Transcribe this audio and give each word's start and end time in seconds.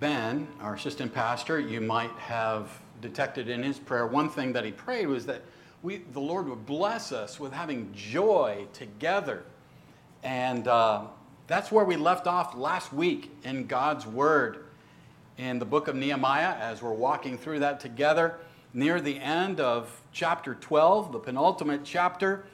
Ben, 0.00 0.46
our 0.60 0.74
assistant 0.74 1.12
pastor, 1.12 1.58
you 1.58 1.80
might 1.80 2.12
have 2.12 2.70
detected 3.00 3.48
in 3.48 3.64
his 3.64 3.80
prayer, 3.80 4.06
one 4.06 4.28
thing 4.28 4.52
that 4.52 4.64
he 4.64 4.70
prayed 4.70 5.06
was 5.06 5.26
that 5.26 5.42
we, 5.82 5.98
the 6.12 6.20
Lord 6.20 6.48
would 6.48 6.66
bless 6.66 7.10
us 7.10 7.40
with 7.40 7.52
having 7.52 7.92
joy 7.94 8.66
together. 8.72 9.42
And 10.22 10.68
uh, 10.68 11.06
that's 11.48 11.72
where 11.72 11.84
we 11.84 11.96
left 11.96 12.28
off 12.28 12.56
last 12.56 12.92
week 12.92 13.32
in 13.42 13.66
God's 13.66 14.06
Word 14.06 14.66
in 15.36 15.58
the 15.58 15.64
book 15.64 15.88
of 15.88 15.96
Nehemiah 15.96 16.54
as 16.54 16.80
we're 16.80 16.92
walking 16.92 17.36
through 17.36 17.60
that 17.60 17.80
together. 17.80 18.38
Near 18.74 19.00
the 19.00 19.18
end 19.18 19.58
of 19.58 20.02
chapter 20.12 20.54
12, 20.54 21.10
the 21.10 21.18
penultimate 21.18 21.82
chapter, 21.84 22.44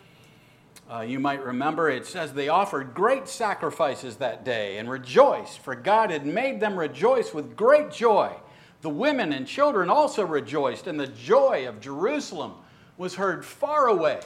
uh, 0.91 1.01
you 1.01 1.19
might 1.19 1.45
remember 1.45 1.89
it 1.89 2.07
says 2.07 2.33
they 2.33 2.49
offered 2.49 2.95
great 2.95 3.27
sacrifices 3.29 4.17
that 4.17 4.45
day 4.45 4.79
and 4.79 4.91
rejoiced, 4.91 5.61
for 5.61 5.75
God 5.75 6.11
had 6.11 6.27
made 6.27 6.61
them 6.61 6.79
rejoice 6.79 7.33
with 7.33 7.57
great 7.57 7.91
joy. 7.91 8.35
The 8.83 8.91
women 8.91 9.33
and 9.33 9.47
children 9.47 9.89
also 9.89 10.27
rejoiced, 10.27 10.87
and 10.87 11.01
the 11.01 11.07
joy 11.07 11.67
of 11.67 11.81
Jerusalem 11.81 12.53
was 12.99 13.15
heard 13.15 13.45
far 13.45 13.89
away. 13.89 14.21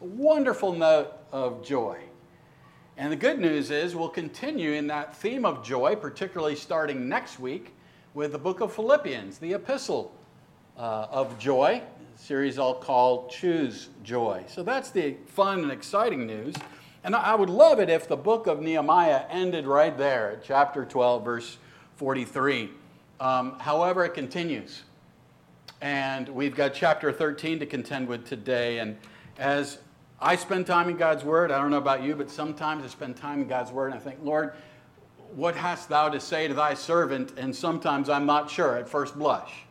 A 0.00 0.04
wonderful 0.04 0.72
note 0.72 1.12
of 1.30 1.64
joy. 1.64 1.98
And 2.96 3.12
the 3.12 3.16
good 3.16 3.38
news 3.38 3.70
is 3.70 3.94
we'll 3.94 4.08
continue 4.08 4.72
in 4.72 4.88
that 4.88 5.16
theme 5.16 5.44
of 5.44 5.64
joy, 5.64 5.94
particularly 5.94 6.56
starting 6.56 7.08
next 7.08 7.38
week 7.38 7.74
with 8.12 8.32
the 8.32 8.38
book 8.38 8.60
of 8.60 8.72
Philippians, 8.72 9.38
the 9.38 9.54
epistle 9.54 10.12
uh, 10.76 11.06
of 11.10 11.38
joy, 11.38 11.82
series 12.22 12.56
I'll 12.56 12.74
call 12.74 13.26
Choose 13.26 13.88
Joy. 14.04 14.44
So 14.46 14.62
that's 14.62 14.90
the 14.90 15.16
fun 15.26 15.64
and 15.64 15.72
exciting 15.72 16.24
news. 16.24 16.54
And 17.02 17.16
I 17.16 17.34
would 17.34 17.50
love 17.50 17.80
it 17.80 17.90
if 17.90 18.06
the 18.06 18.16
book 18.16 18.46
of 18.46 18.60
Nehemiah 18.60 19.24
ended 19.28 19.66
right 19.66 19.98
there 19.98 20.30
at 20.30 20.44
chapter 20.44 20.84
12, 20.84 21.24
verse 21.24 21.58
43. 21.96 22.70
Um, 23.18 23.58
however, 23.58 24.04
it 24.04 24.14
continues. 24.14 24.82
And 25.80 26.28
we've 26.28 26.54
got 26.54 26.74
chapter 26.74 27.10
13 27.10 27.58
to 27.58 27.66
contend 27.66 28.06
with 28.06 28.24
today. 28.24 28.78
And 28.78 28.96
as 29.36 29.78
I 30.20 30.36
spend 30.36 30.68
time 30.68 30.88
in 30.88 30.96
God's 30.96 31.24
Word, 31.24 31.50
I 31.50 31.58
don't 31.58 31.72
know 31.72 31.78
about 31.78 32.04
you, 32.04 32.14
but 32.14 32.30
sometimes 32.30 32.84
I 32.84 32.86
spend 32.86 33.16
time 33.16 33.40
in 33.42 33.48
God's 33.48 33.72
Word 33.72 33.86
and 33.86 33.96
I 33.96 33.98
think, 33.98 34.20
Lord, 34.22 34.52
what 35.34 35.56
hast 35.56 35.88
thou 35.88 36.08
to 36.08 36.20
say 36.20 36.46
to 36.46 36.54
thy 36.54 36.74
servant? 36.74 37.32
And 37.36 37.54
sometimes 37.54 38.08
I'm 38.08 38.26
not 38.26 38.48
sure 38.48 38.76
at 38.76 38.88
first 38.88 39.18
blush, 39.18 39.64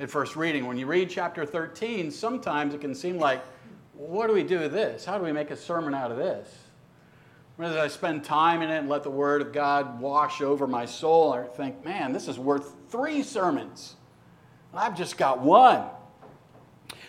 at 0.00 0.10
first 0.10 0.34
reading. 0.34 0.66
When 0.66 0.78
you 0.78 0.86
read 0.86 1.10
chapter 1.10 1.44
13, 1.44 2.10
sometimes 2.10 2.72
it 2.72 2.80
can 2.80 2.94
seem 2.94 3.18
like, 3.18 3.42
what 3.92 4.28
do 4.28 4.32
we 4.32 4.42
do 4.42 4.58
with 4.58 4.72
this? 4.72 5.04
How 5.04 5.18
do 5.18 5.24
we 5.24 5.30
make 5.30 5.50
a 5.50 5.56
sermon 5.56 5.94
out 5.94 6.10
of 6.10 6.16
this? 6.16 6.48
As 7.58 7.76
I 7.76 7.88
spend 7.88 8.24
time 8.24 8.62
in 8.62 8.70
it 8.70 8.78
and 8.78 8.88
let 8.88 9.02
the 9.02 9.10
Word 9.10 9.42
of 9.42 9.52
God 9.52 10.00
wash 10.00 10.40
over 10.40 10.66
my 10.66 10.86
soul, 10.86 11.34
I 11.34 11.42
think, 11.42 11.84
man, 11.84 12.12
this 12.12 12.26
is 12.26 12.38
worth 12.38 12.72
three 12.88 13.22
sermons. 13.22 13.96
I've 14.72 14.96
just 14.96 15.18
got 15.18 15.40
one. 15.40 15.84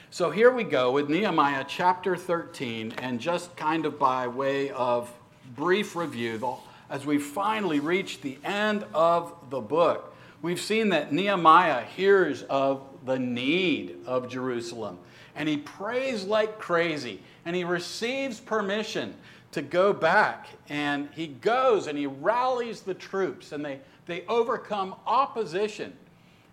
So 0.09 0.29
here 0.29 0.51
we 0.51 0.65
go 0.65 0.91
with 0.91 1.09
Nehemiah 1.09 1.63
chapter 1.65 2.17
13, 2.17 2.95
and 2.97 3.21
just 3.21 3.55
kind 3.55 3.85
of 3.85 3.97
by 3.97 4.27
way 4.27 4.71
of 4.71 5.09
brief 5.55 5.95
review, 5.95 6.57
as 6.89 7.05
we 7.05 7.17
finally 7.17 7.79
reach 7.79 8.19
the 8.19 8.37
end 8.43 8.83
of 8.93 9.33
the 9.49 9.61
book. 9.61 10.10
We've 10.41 10.59
seen 10.59 10.89
that 10.89 11.11
Nehemiah 11.11 11.83
hears 11.83 12.43
of 12.43 12.81
the 13.05 13.19
need 13.19 13.97
of 14.05 14.27
Jerusalem, 14.27 14.97
and 15.35 15.47
he 15.47 15.57
prays 15.57 16.23
like 16.23 16.59
crazy, 16.59 17.21
and 17.45 17.55
he 17.55 17.63
receives 17.63 18.39
permission 18.39 19.13
to 19.51 19.61
go 19.61 19.93
back, 19.93 20.47
and 20.69 21.09
he 21.13 21.27
goes 21.27 21.87
and 21.87 21.97
he 21.97 22.07
rallies 22.07 22.81
the 22.81 22.93
troops, 22.93 23.51
and 23.51 23.63
they, 23.63 23.81
they 24.07 24.25
overcome 24.27 24.95
opposition, 25.05 25.93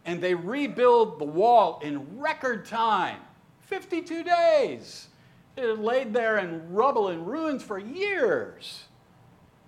and 0.04 0.20
they 0.20 0.34
rebuild 0.34 1.18
the 1.18 1.24
wall 1.24 1.80
in 1.82 2.18
record 2.18 2.66
time 2.66 3.20
52 3.60 4.22
days. 4.22 5.08
It 5.56 5.68
had 5.68 5.78
laid 5.78 6.12
there 6.12 6.38
in 6.38 6.72
rubble 6.72 7.08
and 7.08 7.26
ruins 7.26 7.62
for 7.62 7.78
years 7.78 8.84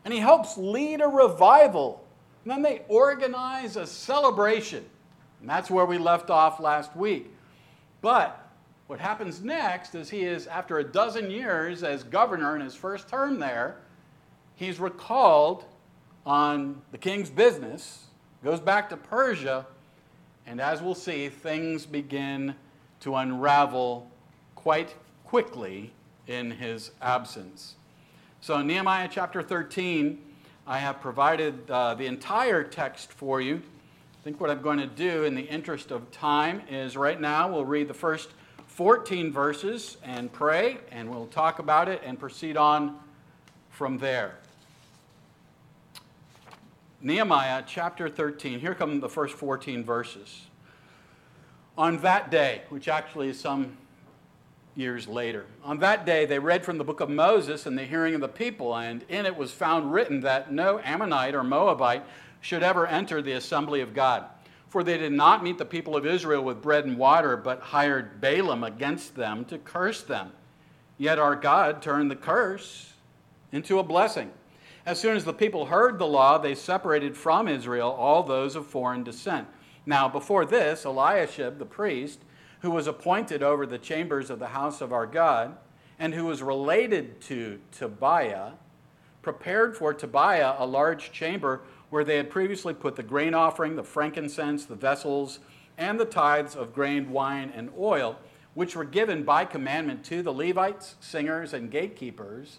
and 0.04 0.14
he 0.14 0.20
helps 0.20 0.56
lead 0.56 1.00
a 1.00 1.08
revival. 1.08 1.99
And 2.44 2.50
then 2.50 2.62
they 2.62 2.82
organize 2.88 3.76
a 3.76 3.86
celebration. 3.86 4.84
And 5.40 5.48
that's 5.48 5.70
where 5.70 5.86
we 5.86 5.98
left 5.98 6.30
off 6.30 6.60
last 6.60 6.94
week. 6.96 7.30
But 8.00 8.48
what 8.86 8.98
happens 8.98 9.42
next 9.42 9.94
is 9.94 10.10
he 10.10 10.22
is, 10.22 10.46
after 10.46 10.78
a 10.78 10.84
dozen 10.84 11.30
years 11.30 11.82
as 11.82 12.02
governor 12.02 12.56
in 12.56 12.62
his 12.62 12.74
first 12.74 13.08
term 13.08 13.38
there, 13.38 13.76
he's 14.56 14.80
recalled 14.80 15.64
on 16.26 16.80
the 16.92 16.98
king's 16.98 17.30
business, 17.30 18.06
goes 18.42 18.60
back 18.60 18.88
to 18.90 18.96
Persia, 18.96 19.66
and 20.46 20.60
as 20.60 20.82
we'll 20.82 20.94
see, 20.94 21.28
things 21.28 21.86
begin 21.86 22.54
to 23.00 23.14
unravel 23.14 24.10
quite 24.54 24.94
quickly 25.24 25.92
in 26.26 26.50
his 26.50 26.90
absence. 27.00 27.76
So, 28.40 28.60
Nehemiah 28.62 29.08
chapter 29.10 29.42
13, 29.42 30.18
I 30.70 30.78
have 30.78 31.00
provided 31.00 31.68
uh, 31.68 31.94
the 31.94 32.06
entire 32.06 32.62
text 32.62 33.12
for 33.12 33.40
you. 33.40 33.56
I 33.56 34.22
think 34.22 34.40
what 34.40 34.50
I'm 34.50 34.62
going 34.62 34.78
to 34.78 34.86
do 34.86 35.24
in 35.24 35.34
the 35.34 35.42
interest 35.42 35.90
of 35.90 36.12
time 36.12 36.62
is 36.70 36.96
right 36.96 37.20
now 37.20 37.50
we'll 37.50 37.64
read 37.64 37.88
the 37.88 37.94
first 37.94 38.28
14 38.68 39.32
verses 39.32 39.96
and 40.04 40.32
pray, 40.32 40.78
and 40.92 41.10
we'll 41.10 41.26
talk 41.26 41.58
about 41.58 41.88
it 41.88 42.02
and 42.04 42.20
proceed 42.20 42.56
on 42.56 42.96
from 43.68 43.98
there. 43.98 44.38
Nehemiah 47.00 47.64
chapter 47.66 48.08
13. 48.08 48.60
Here 48.60 48.76
come 48.76 49.00
the 49.00 49.08
first 49.08 49.34
14 49.34 49.82
verses. 49.82 50.46
On 51.76 51.98
that 52.02 52.30
day, 52.30 52.62
which 52.68 52.86
actually 52.86 53.30
is 53.30 53.40
some 53.40 53.76
years 54.80 55.06
later. 55.06 55.44
On 55.62 55.78
that 55.78 56.04
day, 56.04 56.26
they 56.26 56.38
read 56.38 56.64
from 56.64 56.78
the 56.78 56.84
book 56.84 57.00
of 57.00 57.10
Moses 57.10 57.66
in 57.66 57.76
the 57.76 57.84
hearing 57.84 58.14
of 58.14 58.20
the 58.20 58.28
people, 58.28 58.74
and 58.74 59.04
in 59.08 59.26
it 59.26 59.36
was 59.36 59.52
found 59.52 59.92
written 59.92 60.20
that 60.22 60.52
no 60.52 60.80
Ammonite 60.80 61.34
or 61.34 61.44
Moabite 61.44 62.02
should 62.40 62.62
ever 62.62 62.86
enter 62.86 63.20
the 63.20 63.32
assembly 63.32 63.80
of 63.82 63.94
God. 63.94 64.24
For 64.68 64.82
they 64.82 64.98
did 64.98 65.12
not 65.12 65.44
meet 65.44 65.58
the 65.58 65.64
people 65.64 65.96
of 65.96 66.06
Israel 66.06 66.42
with 66.42 66.62
bread 66.62 66.84
and 66.86 66.96
water, 66.96 67.36
but 67.36 67.60
hired 67.60 68.20
Balaam 68.20 68.64
against 68.64 69.16
them 69.16 69.44
to 69.46 69.58
curse 69.58 70.02
them. 70.02 70.32
Yet 70.96 71.18
our 71.18 71.36
God 71.36 71.82
turned 71.82 72.10
the 72.10 72.16
curse 72.16 72.94
into 73.52 73.78
a 73.78 73.84
blessing. 73.84 74.30
As 74.86 74.98
soon 74.98 75.16
as 75.16 75.24
the 75.24 75.32
people 75.32 75.66
heard 75.66 75.98
the 75.98 76.06
law, 76.06 76.38
they 76.38 76.54
separated 76.54 77.16
from 77.16 77.48
Israel 77.48 77.90
all 77.90 78.22
those 78.22 78.56
of 78.56 78.66
foreign 78.66 79.04
descent. 79.04 79.46
Now, 79.84 80.08
before 80.08 80.44
this, 80.44 80.84
Eliashib 80.84 81.58
the 81.58 81.66
priest, 81.66 82.20
who 82.60 82.70
was 82.70 82.86
appointed 82.86 83.42
over 83.42 83.66
the 83.66 83.78
chambers 83.78 84.30
of 84.30 84.38
the 84.38 84.48
house 84.48 84.80
of 84.80 84.92
our 84.92 85.06
God, 85.06 85.56
and 85.98 86.14
who 86.14 86.26
was 86.26 86.42
related 86.42 87.20
to 87.22 87.60
Tobiah, 87.72 88.52
prepared 89.22 89.76
for 89.76 89.92
Tobiah 89.92 90.54
a 90.58 90.66
large 90.66 91.12
chamber 91.12 91.62
where 91.90 92.04
they 92.04 92.16
had 92.16 92.30
previously 92.30 92.72
put 92.72 92.96
the 92.96 93.02
grain 93.02 93.34
offering, 93.34 93.76
the 93.76 93.82
frankincense, 93.82 94.64
the 94.64 94.74
vessels, 94.74 95.40
and 95.76 95.98
the 95.98 96.04
tithes 96.04 96.54
of 96.54 96.74
grain, 96.74 97.10
wine, 97.10 97.52
and 97.54 97.70
oil, 97.78 98.18
which 98.54 98.76
were 98.76 98.84
given 98.84 99.24
by 99.24 99.44
commandment 99.44 100.04
to 100.04 100.22
the 100.22 100.32
Levites, 100.32 100.96
singers, 101.00 101.52
and 101.52 101.70
gatekeepers, 101.70 102.58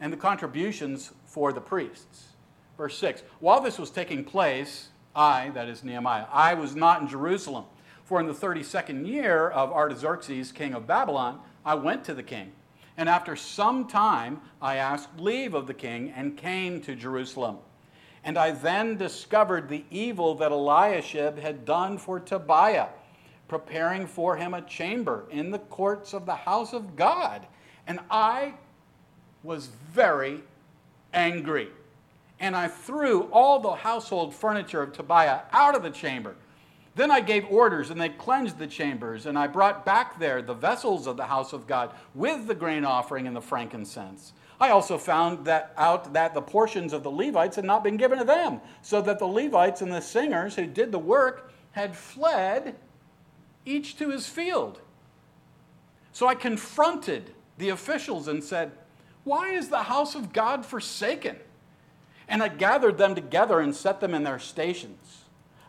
and 0.00 0.12
the 0.12 0.16
contributions 0.16 1.12
for 1.24 1.52
the 1.52 1.60
priests. 1.60 2.28
Verse 2.76 2.98
6 2.98 3.22
While 3.40 3.60
this 3.60 3.78
was 3.78 3.90
taking 3.90 4.24
place, 4.24 4.88
I, 5.14 5.50
that 5.50 5.68
is 5.68 5.84
Nehemiah, 5.84 6.26
I 6.32 6.54
was 6.54 6.74
not 6.74 7.02
in 7.02 7.08
Jerusalem 7.08 7.64
for 8.04 8.20
in 8.20 8.26
the 8.26 8.32
32nd 8.32 9.06
year 9.06 9.48
of 9.48 9.72
Artaxerxes, 9.72 10.52
king 10.52 10.74
of 10.74 10.86
Babylon, 10.86 11.40
I 11.64 11.74
went 11.74 12.04
to 12.04 12.14
the 12.14 12.22
king. 12.22 12.52
And 12.96 13.08
after 13.08 13.36
some 13.36 13.86
time, 13.86 14.40
I 14.60 14.76
asked 14.76 15.18
leave 15.18 15.54
of 15.54 15.66
the 15.66 15.74
king 15.74 16.12
and 16.14 16.36
came 16.36 16.80
to 16.82 16.94
Jerusalem. 16.94 17.58
And 18.24 18.38
I 18.38 18.50
then 18.52 18.96
discovered 18.96 19.68
the 19.68 19.84
evil 19.90 20.34
that 20.36 20.52
Eliashib 20.52 21.38
had 21.38 21.64
done 21.64 21.98
for 21.98 22.20
Tobiah, 22.20 22.88
preparing 23.48 24.06
for 24.06 24.36
him 24.36 24.54
a 24.54 24.62
chamber 24.62 25.24
in 25.30 25.50
the 25.50 25.58
courts 25.58 26.12
of 26.12 26.26
the 26.26 26.34
house 26.34 26.72
of 26.72 26.96
God. 26.96 27.46
And 27.86 27.98
I 28.10 28.54
was 29.42 29.70
very 29.90 30.42
angry. 31.12 31.68
And 32.38 32.54
I 32.56 32.68
threw 32.68 33.22
all 33.32 33.60
the 33.60 33.72
household 33.72 34.34
furniture 34.34 34.82
of 34.82 34.92
Tobiah 34.92 35.40
out 35.52 35.74
of 35.74 35.82
the 35.82 35.90
chamber 35.90 36.34
then 36.94 37.10
I 37.10 37.20
gave 37.20 37.46
orders, 37.50 37.90
and 37.90 38.00
they 38.00 38.10
cleansed 38.10 38.58
the 38.58 38.66
chambers, 38.66 39.24
and 39.24 39.38
I 39.38 39.46
brought 39.46 39.86
back 39.86 40.18
there 40.18 40.42
the 40.42 40.54
vessels 40.54 41.06
of 41.06 41.16
the 41.16 41.24
house 41.24 41.52
of 41.54 41.66
God 41.66 41.90
with 42.14 42.46
the 42.46 42.54
grain 42.54 42.84
offering 42.84 43.26
and 43.26 43.34
the 43.34 43.40
frankincense. 43.40 44.34
I 44.60 44.68
also 44.70 44.98
found 44.98 45.46
that 45.46 45.72
out 45.76 46.12
that 46.12 46.34
the 46.34 46.42
portions 46.42 46.92
of 46.92 47.02
the 47.02 47.10
Levites 47.10 47.56
had 47.56 47.64
not 47.64 47.82
been 47.82 47.96
given 47.96 48.18
to 48.18 48.24
them, 48.24 48.60
so 48.82 49.00
that 49.02 49.18
the 49.18 49.26
Levites 49.26 49.80
and 49.80 49.92
the 49.92 50.02
singers 50.02 50.54
who 50.54 50.66
did 50.66 50.92
the 50.92 50.98
work 50.98 51.50
had 51.72 51.96
fled 51.96 52.76
each 53.64 53.96
to 53.96 54.10
his 54.10 54.28
field. 54.28 54.80
So 56.12 56.26
I 56.26 56.34
confronted 56.34 57.32
the 57.56 57.70
officials 57.70 58.28
and 58.28 58.44
said, 58.44 58.72
Why 59.24 59.50
is 59.50 59.68
the 59.68 59.84
house 59.84 60.14
of 60.14 60.32
God 60.32 60.66
forsaken? 60.66 61.36
And 62.28 62.42
I 62.42 62.48
gathered 62.48 62.98
them 62.98 63.14
together 63.14 63.60
and 63.60 63.74
set 63.74 64.00
them 64.00 64.14
in 64.14 64.22
their 64.22 64.38
stations. 64.38 65.21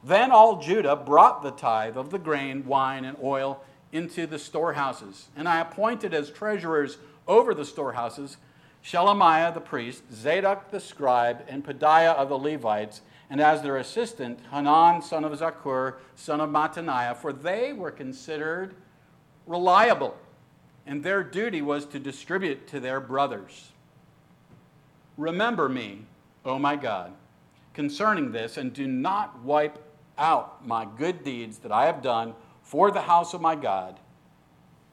Then 0.04 0.32
all 0.32 0.62
Judah 0.62 0.96
brought 0.96 1.44
the 1.44 1.52
tithe 1.52 1.98
of 1.98 2.10
the 2.10 2.20
grain, 2.20 2.66
wine, 2.66 3.06
and 3.06 3.18
oil 3.24 3.64
into 3.92 4.28
the 4.28 4.40
storehouses. 4.40 5.30
And 5.36 5.48
I 5.48 5.60
appointed 5.60 6.14
as 6.14 6.30
treasurers 6.30 6.98
over 7.28 7.54
the 7.54 7.66
storehouses 7.66 8.38
Shelemiah 8.84 9.54
the 9.54 9.62
priest, 9.62 10.04
Zadok 10.14 10.70
the 10.70 10.80
scribe, 10.80 11.46
and 11.48 11.66
Pedaiah 11.66 12.16
of 12.16 12.28
the 12.28 12.38
Levites, 12.38 13.02
and 13.30 13.40
as 13.40 13.62
their 13.62 13.78
assistant, 13.78 14.40
Hanan 14.52 15.02
son 15.02 15.24
of 15.24 15.32
Zaccur, 15.32 15.96
son 16.16 16.42
of 16.42 16.50
Mattaniah, 16.50 17.16
for 17.16 17.32
they 17.32 17.72
were 17.72 17.92
considered 17.92 18.76
reliable, 19.48 20.18
and 20.86 21.02
their 21.02 21.24
duty 21.24 21.62
was 21.62 21.86
to 21.86 22.00
distribute 22.00 22.68
to 22.68 22.82
their 22.82 23.00
brothers. 23.00 23.72
Remember 25.18 25.70
me, 25.70 26.02
O 26.44 26.60
my 26.60 26.76
God, 26.76 27.14
concerning 27.74 28.34
this, 28.34 28.58
and 28.58 28.74
do 28.74 28.86
not 28.86 29.40
wipe 29.44 29.80
out 30.24 30.66
my 30.66 30.88
good 30.98 31.24
deeds 31.24 31.60
that 31.60 31.72
I 31.72 31.86
have 31.86 32.02
done 32.02 32.34
for 32.64 32.90
the 32.90 33.02
house 33.02 33.34
of 33.34 33.42
my 33.42 33.56
God 33.56 34.00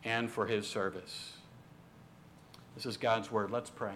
and 0.05 0.31
for 0.31 0.47
his 0.47 0.67
service. 0.67 1.33
This 2.75 2.85
is 2.85 2.97
God's 2.97 3.31
word. 3.31 3.51
Let's 3.51 3.71
pray. 3.71 3.95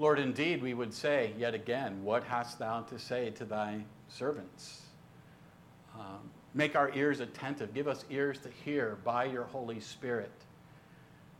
Lord, 0.00 0.18
indeed, 0.18 0.62
we 0.62 0.74
would 0.74 0.92
say 0.92 1.34
yet 1.38 1.54
again, 1.54 2.02
What 2.04 2.24
hast 2.24 2.58
thou 2.58 2.82
to 2.82 2.98
say 2.98 3.30
to 3.30 3.44
thy 3.44 3.84
servants? 4.08 4.82
Um, 5.94 6.30
make 6.54 6.76
our 6.76 6.94
ears 6.94 7.20
attentive. 7.20 7.74
Give 7.74 7.88
us 7.88 8.04
ears 8.10 8.38
to 8.40 8.48
hear 8.64 8.98
by 9.04 9.24
your 9.24 9.44
Holy 9.44 9.80
Spirit, 9.80 10.32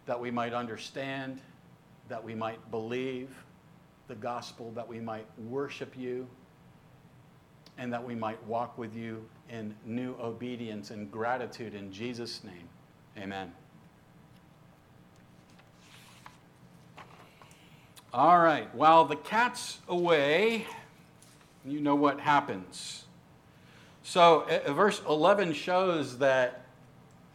that 0.07 0.19
we 0.19 0.31
might 0.31 0.53
understand, 0.53 1.41
that 2.09 2.23
we 2.23 2.35
might 2.35 2.71
believe 2.71 3.31
the 4.09 4.15
gospel, 4.17 4.73
that 4.75 4.89
we 4.89 4.99
might 4.99 5.27
worship 5.39 5.97
you, 5.97 6.27
and 7.79 7.93
that 7.93 8.05
we 8.05 8.15
might 8.15 8.45
walk 8.45 8.77
with 8.77 8.95
you 8.95 9.25
in 9.49 9.75
new 9.87 10.15
obedience 10.21 10.91
and 10.91 11.11
gratitude 11.11 11.75
in 11.75 11.93
Jesus' 11.93 12.43
name. 12.45 12.69
Amen. 13.17 13.53
All 18.13 18.39
right, 18.39 18.75
while 18.75 19.05
the 19.05 19.17
cat's 19.17 19.79
away, 19.89 20.67
you 21.65 21.81
know 21.81 21.95
what 21.95 22.19
happens. 22.21 23.05
So, 24.03 24.47
uh, 24.67 24.73
verse 24.73 25.03
11 25.09 25.53
shows 25.53 26.19
that 26.19 26.65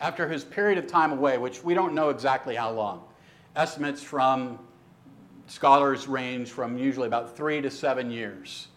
after 0.02 0.28
his 0.28 0.44
period 0.44 0.80
of 0.80 0.88
time 0.88 1.12
away, 1.12 1.38
which 1.38 1.64
we 1.64 1.74
don't 1.74 1.94
know 1.94 2.10
exactly 2.10 2.56
how 2.56 2.72
long, 2.72 3.04
estimates 3.56 4.02
from 4.02 4.60
scholars 5.48 6.08
range 6.08 6.50
from 6.50 6.78
usually 6.78 7.08
about 7.08 7.38
three 7.38 7.62
to 7.62 7.70
seven 7.70 8.10
years. 8.10 8.68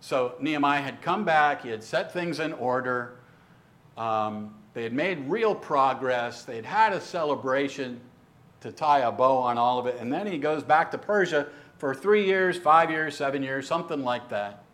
So, 0.00 0.34
Nehemiah 0.40 0.80
had 0.80 1.02
come 1.02 1.24
back, 1.24 1.62
he 1.62 1.70
had 1.70 1.82
set 1.82 2.12
things 2.12 2.38
in 2.40 2.52
order, 2.52 3.16
um, 3.96 4.54
they 4.74 4.84
had 4.84 4.92
made 4.92 5.28
real 5.28 5.54
progress, 5.54 6.44
they 6.44 6.56
had 6.56 6.64
had 6.64 6.92
a 6.92 7.00
celebration 7.00 8.00
to 8.60 8.72
tie 8.72 9.00
a 9.00 9.12
bow 9.12 9.38
on 9.38 9.58
all 9.58 9.78
of 9.78 9.86
it. 9.86 9.96
And 10.00 10.12
then 10.12 10.26
he 10.26 10.38
goes 10.38 10.62
back 10.62 10.90
to 10.92 10.98
Persia 10.98 11.48
for 11.78 11.94
three 11.94 12.24
years, 12.24 12.56
five 12.56 12.90
years, 12.90 13.16
seven 13.16 13.42
years, 13.42 13.66
something 13.66 14.02
like 14.02 14.28
that. 14.30 14.64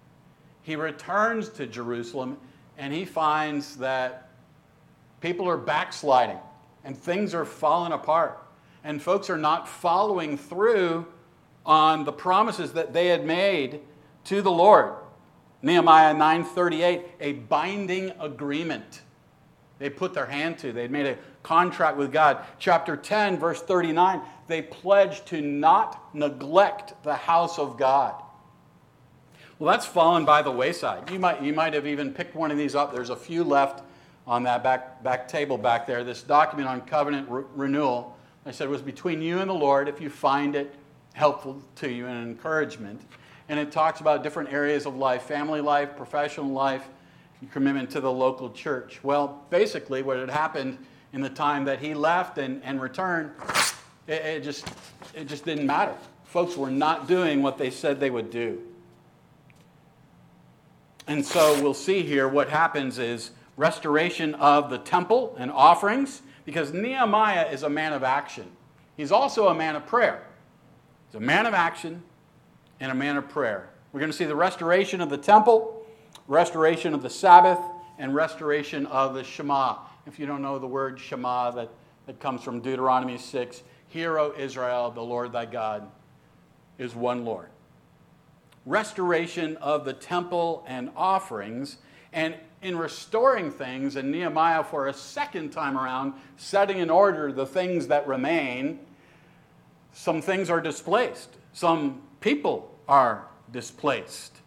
He 0.63 0.77
returns 0.77 1.51
to 1.51 1.67
Jerusalem 1.67 2.39
and 2.79 2.93
he 2.93 3.05
finds 3.05 3.77
that 3.77 4.29
people 5.21 5.49
are 5.49 5.59
backsliding 5.59 6.39
and 6.85 6.97
things 6.97 7.35
are 7.35 7.45
falling 7.45 7.93
apart. 7.93 8.41
And 8.83 9.01
folks 9.01 9.31
are 9.31 9.39
not 9.39 9.69
following 9.69 10.37
through 10.37 11.07
on 11.65 12.05
the 12.05 12.13
promises 12.13 12.73
that 12.73 12.93
they 12.93 13.07
had 13.07 13.25
made 13.25 13.81
to 14.25 14.43
the 14.43 14.51
Lord. 14.51 14.95
Nehemiah 15.65 16.15
9:38, 16.15 17.05
a 17.21 17.33
binding 17.33 18.13
agreement 18.21 19.01
they 19.79 19.89
put 19.89 20.13
their 20.13 20.27
hand 20.27 20.59
to. 20.59 20.73
They'd 20.73 20.91
made 20.91 21.07
a 21.07 21.17
contract 21.43 21.97
with 21.97 22.13
God. 22.13 22.45
Chapter 22.59 22.97
10, 22.97 23.39
verse 23.39 23.63
39, 23.63 24.21
they 24.47 24.61
pledged 24.61 25.27
to 25.27 25.41
not 25.41 26.15
neglect 26.15 27.03
the 27.03 27.15
house 27.15 27.59
of 27.59 27.79
God. 27.79 28.15
Well, 29.59 29.73
that's 29.73 29.87
fallen 29.87 30.27
by 30.27 30.43
the 30.43 30.51
wayside. 30.51 31.11
You 31.11 31.19
might, 31.19 31.43
you 31.43 31.55
might 31.55 31.73
have 31.73 31.87
even 31.87 32.13
picked 32.13 32.37
one 32.37 32.51
of 32.51 32.59
these 32.59 32.75
up. 32.75 32.93
There's 32.93 33.11
a 33.11 33.17
few 33.17 33.43
left 33.43 33.83
on 34.27 34.43
that 34.43 34.63
back, 34.63 35.03
back 35.03 35.27
table 35.29 35.57
back 35.57 35.87
there. 35.87 36.05
This 36.05 36.23
document 36.23 36.69
on 36.69 36.83
covenant 36.83 37.29
re- 37.31 37.45
renewal, 37.55 38.17
I 38.45 38.51
said, 38.51 38.69
was 38.69 38.83
between 38.83 39.23
you 39.23 39.39
and 39.39 39.49
the 39.49 39.55
Lord 39.55 39.89
if 39.89 39.99
you 39.99 40.11
find 40.11 40.57
it 40.57 40.75
helpful 41.15 41.63
to 41.77 41.91
you 41.91 42.07
and 42.07 42.19
an 42.19 42.25
encouragement. 42.25 43.01
And 43.49 43.59
it 43.59 43.73
talks 43.73 44.01
about 44.01 44.23
different 44.23 44.53
areas 44.53 44.87
of 44.87 44.97
life 44.97 45.23
family 45.23 45.61
life, 45.61 45.97
professional 45.97 46.51
life, 46.51 46.89
commitment 47.53 47.91
to 47.91 48.01
the 48.01 48.11
local 48.11 48.51
church. 48.51 49.01
Well, 49.03 49.45
basically, 49.51 50.03
what 50.03 50.19
had 50.19 50.31
happened 50.31 50.79
in 51.13 51.21
the 51.21 51.31
time 51.31 51.65
that 51.67 51.79
he 51.79 51.95
left 51.95 52.39
and, 52.39 52.63
and 52.65 52.81
returned, 52.81 53.31
it, 54.07 54.13
it, 54.13 54.43
just, 54.43 54.67
it 55.15 55.27
just 55.27 55.45
didn't 55.45 55.67
matter. 55.67 55.95
Folks 56.25 56.57
were 56.57 56.71
not 56.71 57.07
doing 57.07 57.43
what 57.43 57.59
they 57.59 57.71
said 57.71 58.01
they 58.01 58.11
would 58.11 58.31
do. 58.31 58.63
And 61.07 61.25
so 61.25 61.63
we'll 61.63 61.75
see 61.75 62.03
here 62.03 62.27
what 62.27 62.49
happens 62.49 62.99
is 62.99 63.31
restoration 63.57 64.35
of 64.37 64.71
the 64.71 64.79
temple 64.79 65.37
and 65.39 65.51
offerings, 65.51 66.23
because 66.45 66.73
Nehemiah 66.73 67.49
is 67.51 67.63
a 67.63 67.69
man 67.69 67.93
of 67.93 68.03
action. 68.03 68.51
He's 68.97 69.13
also 69.13 69.49
a 69.49 69.55
man 69.55 69.77
of 69.77 69.87
prayer. 69.87 70.27
He's 71.09 71.17
a 71.17 71.21
man 71.21 71.47
of 71.47 71.55
action 71.55 72.03
and 72.85 72.93
a 72.93 72.95
man 72.95 73.17
of 73.17 73.27
prayer. 73.31 73.71
We're 73.93 74.01
going 74.01 74.13
to 74.13 74.17
see 74.17 74.27
the 74.27 74.37
restoration 74.37 75.01
of 75.01 75.09
the 75.09 75.17
temple, 75.17 75.87
restoration 76.29 76.93
of 76.93 77.03
the 77.03 77.09
Sabbath, 77.09 77.59
and 77.99 78.15
restoration 78.15 78.85
of 78.87 79.15
the 79.15 79.25
Shema. 79.25 79.79
If 80.07 80.19
you 80.19 80.27
don't 80.27 80.43
know 80.43 80.59
the 80.59 80.67
word 80.67 81.01
Shema, 81.01 81.51
that, 81.53 81.71
that 82.05 82.21
comes 82.21 82.43
from 82.43 82.61
Deuteronomy 82.61 83.17
6, 83.17 83.63
Hear, 83.89 84.19
O 84.19 84.35
Israel, 84.37 84.91
the 84.91 85.01
Lord 85.01 85.33
thy 85.33 85.47
God 85.47 85.91
is 86.77 86.95
one 86.95 87.25
Lord. 87.25 87.49
Restoration 88.67 89.57
of 89.63 89.87
the 89.87 89.95
temple 89.95 90.63
and 90.67 90.91
offerings, 90.95 91.79
and 92.13 92.35
in 92.61 92.77
restoring 92.77 93.51
things, 93.51 93.97
and 93.97 94.13
Nehemiah 94.13 94.63
for 94.63 94.89
a 94.89 94.93
second 94.93 95.53
time 95.53 95.79
around, 95.79 96.13
setting 96.37 96.81
in 96.81 96.91
order 96.91 97.33
the 97.33 97.47
things 97.47 97.87
that 97.87 98.07
remain, 98.07 98.79
some 99.95 100.21
things 100.21 100.51
are 100.51 100.61
displaced. 100.61 101.31
Some 101.55 102.03
people 102.21 102.74
are 102.89 103.27
displaced. 103.53 104.39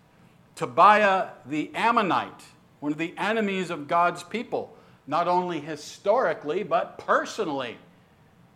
Tobiah 0.56 1.30
the 1.46 1.72
Ammonite, 1.76 2.44
one 2.80 2.92
of 2.92 2.98
the 2.98 3.14
enemies 3.18 3.70
of 3.70 3.88
God's 3.88 4.24
people, 4.24 4.76
not 5.06 5.28
only 5.28 5.60
historically, 5.60 6.64
but 6.64 6.98
personally. 6.98 7.78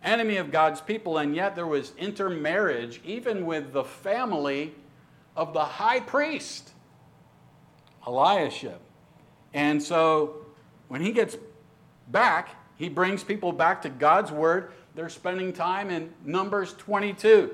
Enemy 0.03 0.37
of 0.37 0.51
God's 0.51 0.81
people, 0.81 1.19
and 1.19 1.35
yet 1.35 1.55
there 1.55 1.67
was 1.67 1.93
intermarriage 1.97 2.99
even 3.05 3.45
with 3.45 3.71
the 3.71 3.83
family 3.83 4.73
of 5.35 5.53
the 5.53 5.63
high 5.63 5.99
priest, 5.99 6.71
Eliashib. 8.05 8.79
And 9.53 9.81
so 9.81 10.45
when 10.87 11.01
he 11.01 11.11
gets 11.11 11.37
back, 12.09 12.55
he 12.77 12.89
brings 12.89 13.23
people 13.23 13.51
back 13.51 13.81
to 13.83 13.89
God's 13.89 14.31
word. 14.31 14.71
They're 14.95 15.09
spending 15.09 15.53
time 15.53 15.89
in 15.89 16.11
Numbers 16.25 16.73
22. 16.73 17.51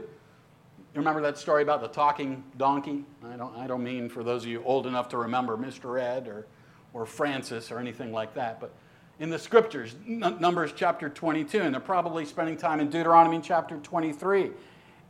You 0.98 1.01
remember 1.01 1.22
that 1.22 1.38
story 1.38 1.62
about 1.62 1.82
the 1.82 1.89
talking 1.89 2.44
donkey? 2.58 3.06
I 3.24 3.36
don't, 3.36 3.56
I 3.56 3.68
don't 3.68 3.84
mean 3.84 4.10
for 4.10 4.24
those 4.24 4.42
of 4.42 4.50
you 4.50 4.63
old 4.63 4.88
enough 4.88 5.08
to 5.10 5.18
remember 5.20 5.56
Mr. 5.56 6.01
Ed 6.01 6.27
or, 6.27 6.48
or 6.92 7.06
Francis 7.06 7.72
or 7.72 7.77
anything 7.77 8.12
like 8.12 8.34
that, 8.34 8.60
but 8.60 8.74
in 9.20 9.30
the 9.30 9.38
scriptures, 9.38 9.96
Numbers 10.08 10.74
chapter 10.75 11.08
22, 11.08 11.62
and 11.62 11.72
they're 11.72 11.80
probably 11.80 12.25
spending 12.25 12.58
time 12.58 12.80
in 12.80 12.89
Deuteronomy 12.89 13.39
chapter 13.44 13.77
23. 13.77 14.50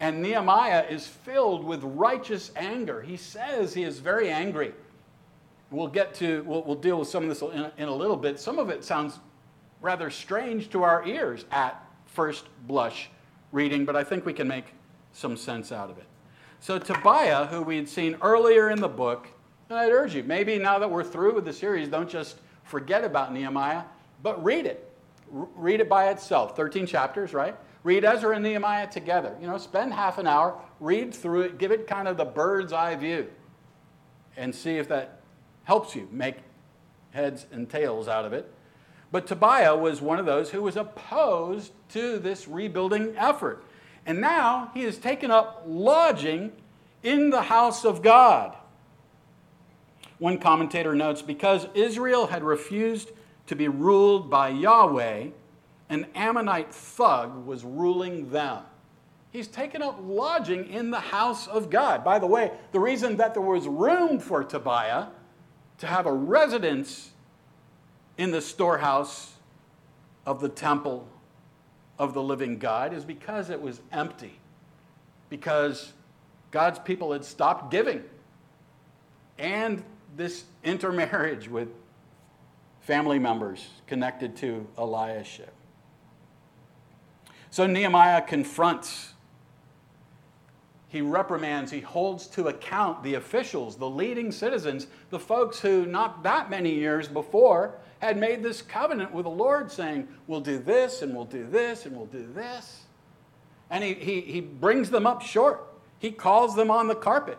And 0.01 0.22
Nehemiah 0.22 0.86
is 0.89 1.08
filled 1.08 1.63
with 1.63 1.82
righteous 1.84 2.51
anger. 2.58 3.01
He 3.01 3.15
says 3.15 3.74
he 3.74 3.84
is 3.84 4.00
very 4.00 4.29
angry. 4.29 4.74
We'll 5.72 5.88
get 5.88 6.13
to, 6.15 6.44
we'll, 6.44 6.63
we'll 6.63 6.75
deal 6.75 7.00
with 7.00 7.08
some 7.08 7.24
of 7.24 7.29
this 7.29 7.41
in 7.41 7.72
in 7.77 7.88
a 7.88 7.96
little 7.96 8.17
bit. 8.17 8.41
Some 8.41 8.60
of 8.60 8.70
it 8.70 8.84
sounds 8.84 9.20
rather 9.79 10.10
strange 10.10 10.70
to 10.72 10.84
our 10.84 11.08
ears 11.08 11.46
at 11.50 11.82
first 12.08 12.48
blush 12.67 13.10
reading, 13.53 13.86
but 13.86 13.96
I 13.96 14.03
think 14.03 14.25
we 14.25 14.34
can 14.34 14.50
make 14.50 14.65
some 15.17 15.38
sense 15.38 15.71
out 15.71 15.89
of 15.89 15.97
it. 15.97 16.05
So, 16.59 16.79
Tobiah, 16.79 17.45
who 17.45 17.62
we 17.62 17.75
had 17.75 17.89
seen 17.89 18.17
earlier 18.21 18.69
in 18.69 18.79
the 18.79 18.88
book, 18.88 19.27
and 19.69 19.77
I'd 19.77 19.91
urge 19.91 20.15
you, 20.15 20.24
maybe 20.24 20.57
now 20.57 20.79
that 20.79 20.89
we're 20.89 21.03
through 21.03 21.36
with 21.36 21.45
the 21.45 21.53
series, 21.53 21.88
don't 21.88 22.09
just 22.09 22.38
forget 22.63 23.03
about 23.03 23.33
Nehemiah 23.33 23.83
but 24.24 24.43
read 24.43 24.65
it. 24.65 24.91
R- 25.33 25.47
read 25.55 25.79
it 25.79 25.89
by 25.89 26.09
itself. 26.09 26.55
13 26.55 26.86
chapters, 26.86 27.33
right? 27.33 27.55
Read 27.83 28.03
Ezra 28.03 28.36
and 28.36 28.43
Nehemiah 28.43 28.88
together. 28.88 29.36
You 29.39 29.47
know, 29.47 29.57
spend 29.57 29.93
half 29.93 30.17
an 30.17 30.27
hour, 30.27 30.59
read 30.79 31.13
through 31.13 31.41
it, 31.41 31.57
give 31.57 31.71
it 31.71 31.88
kind 31.88 32.07
of 32.07 32.17
the 32.17 32.25
bird's 32.25 32.74
eye 32.74 32.95
view, 32.95 33.27
and 34.36 34.53
see 34.53 34.77
if 34.77 34.88
that 34.89 35.21
helps 35.63 35.95
you 35.95 36.07
make 36.12 36.38
heads 37.12 37.45
and 37.51 37.69
tails 37.69 38.07
out 38.07 38.25
of 38.25 38.33
it. 38.33 38.51
But 39.12 39.27
Tobiah 39.27 39.75
was 39.75 40.01
one 40.01 40.19
of 40.19 40.25
those 40.25 40.50
who 40.50 40.62
was 40.62 40.75
opposed 40.75 41.71
to 41.89 42.19
this 42.19 42.47
rebuilding 42.47 43.15
effort. 43.17 43.63
And 44.07 44.21
now 44.21 44.71
he 44.73 44.83
has 44.83 44.97
taken 44.97 45.31
up 45.31 45.63
lodging 45.67 46.53
in 47.03 47.29
the 47.29 47.41
house 47.43 47.83
of 47.83 48.01
God. 48.01 48.55
One 50.17 50.39
commentator 50.39 50.95
notes 50.95 51.21
because 51.21 51.67
Israel 51.75 52.27
had 52.27 52.41
refused 52.41 53.11
to 53.47 53.55
be 53.55 53.67
ruled 53.67 54.29
by 54.29 54.49
Yahweh, 54.49 55.27
an 55.89 56.07
Ammonite 56.15 56.73
thug 56.73 57.45
was 57.45 57.65
ruling 57.65 58.31
them. 58.31 58.63
He's 59.31 59.47
taken 59.47 59.81
up 59.81 59.99
lodging 60.01 60.69
in 60.69 60.89
the 60.89 60.99
house 60.99 61.45
of 61.47 61.69
God. 61.69 62.03
By 62.03 62.17
the 62.17 62.25
way, 62.25 62.51
the 62.71 62.79
reason 62.79 63.17
that 63.17 63.33
there 63.33 63.43
was 63.43 63.67
room 63.67 64.19
for 64.19 64.43
Tobiah 64.43 65.07
to 65.79 65.87
have 65.87 66.05
a 66.05 66.13
residence 66.13 67.11
in 68.17 68.31
the 68.31 68.41
storehouse 68.41 69.33
of 70.25 70.39
the 70.39 70.49
temple 70.49 71.07
of 71.99 72.13
the 72.13 72.21
living 72.21 72.57
God 72.57 72.93
is 72.93 73.03
because 73.03 73.49
it 73.49 73.61
was 73.61 73.81
empty, 73.91 74.39
because 75.29 75.93
God's 76.51 76.79
people 76.79 77.11
had 77.11 77.25
stopped 77.25 77.71
giving. 77.71 78.03
And 79.37 79.83
this 80.15 80.45
intermarriage 80.63 81.49
with 81.49 81.69
family 82.81 83.19
members 83.19 83.67
connected 83.85 84.35
to 84.37 84.65
Eliashib. 84.77 85.49
So 87.49 87.65
Nehemiah 87.65 88.21
confronts, 88.21 89.13
he 90.89 91.01
reprimands, 91.01 91.71
he 91.71 91.81
holds 91.81 92.27
to 92.27 92.47
account 92.47 93.03
the 93.03 93.15
officials, 93.15 93.77
the 93.77 93.89
leading 93.89 94.31
citizens, 94.31 94.87
the 95.09 95.19
folks 95.19 95.59
who 95.59 95.85
not 95.85 96.23
that 96.23 96.49
many 96.49 96.73
years 96.73 97.07
before 97.07 97.75
had 97.99 98.17
made 98.17 98.43
this 98.43 98.61
covenant 98.61 99.13
with 99.13 99.25
the 99.25 99.31
Lord, 99.31 99.71
saying, 99.71 100.07
We'll 100.27 100.41
do 100.41 100.59
this, 100.59 101.01
and 101.01 101.15
we'll 101.15 101.25
do 101.25 101.47
this, 101.47 101.85
and 101.85 101.95
we'll 101.95 102.05
do 102.05 102.27
this. 102.33 102.83
And 103.69 103.83
he, 103.83 103.93
he, 103.93 104.21
he 104.21 104.41
brings 104.41 104.89
them 104.89 105.05
up 105.07 105.21
short. 105.21 105.63
He 105.99 106.11
calls 106.11 106.55
them 106.55 106.71
on 106.71 106.87
the 106.87 106.95
carpet. 106.95 107.37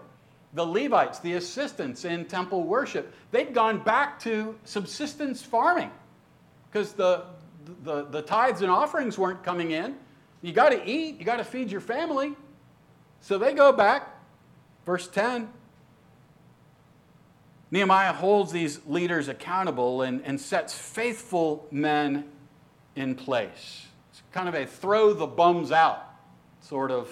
The 0.55 0.65
Levites, 0.65 1.21
the 1.21 1.35
assistants 1.35 2.05
in 2.05 2.25
temple 2.25 2.65
worship, 2.65 3.15
they'd 3.31 3.55
gone 3.55 3.79
back 3.83 4.19
to 4.21 4.57
subsistence 4.65 5.43
farming 5.43 5.91
because 6.71 6.93
the, 6.93 7.25
the, 7.85 8.05
the 8.05 8.23
tithes 8.23 8.63
and 8.63 8.71
offerings 8.71 9.19
weren't 9.19 9.43
coming 9.43 9.71
in. 9.71 9.97
You 10.43 10.53
got 10.53 10.71
to 10.71 10.89
eat, 10.89 11.19
you 11.19 11.25
got 11.25 11.37
to 11.37 11.45
feed 11.45 11.71
your 11.71 11.81
family. 11.81 12.35
So 13.21 13.39
they 13.39 13.53
go 13.55 13.73
back. 13.73 14.09
Verse 14.87 15.07
10 15.09 15.49
Nehemiah 17.71 18.13
holds 18.13 18.51
these 18.51 18.81
leaders 18.87 19.29
accountable 19.29 20.03
and, 20.03 20.23
and 20.25 20.41
sets 20.41 20.73
faithful 20.73 21.67
men 21.71 22.25
in 22.97 23.15
place. 23.15 23.87
It's 24.11 24.23
kind 24.33 24.49
of 24.49 24.55
a 24.55 24.67
throw 24.67 25.13
the 25.13 25.27
bums 25.27 25.71
out 25.71 26.05
sort 26.61 26.91
of 26.91 27.09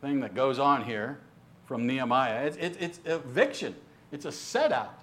thing 0.00 0.20
that 0.20 0.34
goes 0.34 0.58
on 0.58 0.84
here 0.84 1.20
from 1.66 1.86
Nehemiah. 1.86 2.46
It's, 2.46 2.56
it's, 2.56 2.76
it's 2.78 3.00
eviction, 3.04 3.74
it's 4.12 4.24
a 4.24 4.32
set 4.32 4.72
out. 4.72 4.94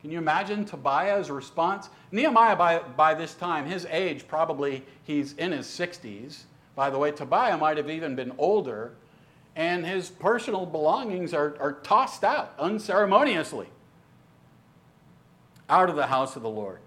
Can 0.00 0.10
you 0.10 0.18
imagine 0.18 0.64
Tobiah's 0.64 1.30
response? 1.30 1.90
Nehemiah, 2.10 2.56
by, 2.56 2.78
by 2.78 3.12
this 3.12 3.34
time, 3.34 3.66
his 3.66 3.86
age, 3.90 4.26
probably 4.26 4.82
he's 5.04 5.34
in 5.34 5.52
his 5.52 5.66
60s. 5.66 6.44
By 6.74 6.88
the 6.88 6.98
way, 6.98 7.12
Tobiah 7.12 7.58
might 7.58 7.76
have 7.76 7.90
even 7.90 8.14
been 8.16 8.32
older 8.38 8.92
and 9.56 9.84
his 9.84 10.08
personal 10.08 10.66
belongings 10.66 11.34
are, 11.34 11.56
are 11.60 11.72
tossed 11.72 12.24
out 12.24 12.54
unceremoniously 12.58 13.68
out 15.68 15.88
of 15.88 15.96
the 15.96 16.06
house 16.06 16.36
of 16.36 16.42
the 16.42 16.48
Lord. 16.48 16.80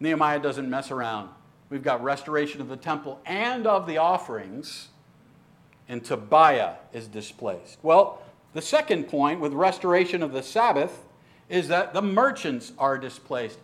Nehemiah 0.00 0.40
doesn't 0.40 0.68
mess 0.68 0.90
around. 0.90 1.28
We've 1.68 1.82
got 1.82 2.02
restoration 2.02 2.60
of 2.60 2.68
the 2.68 2.76
temple 2.76 3.20
and 3.24 3.66
of 3.66 3.86
the 3.86 3.98
offerings, 3.98 4.88
and 5.88 6.04
Tobiah 6.04 6.74
is 6.92 7.06
displaced. 7.06 7.78
Well, 7.82 8.22
the 8.52 8.62
second 8.62 9.08
point 9.08 9.38
with 9.40 9.52
restoration 9.52 10.22
of 10.22 10.32
the 10.32 10.42
Sabbath 10.42 11.04
is 11.48 11.68
that 11.68 11.92
the 11.92 12.02
merchants 12.02 12.72
are 12.78 12.98
displaced. 12.98 13.58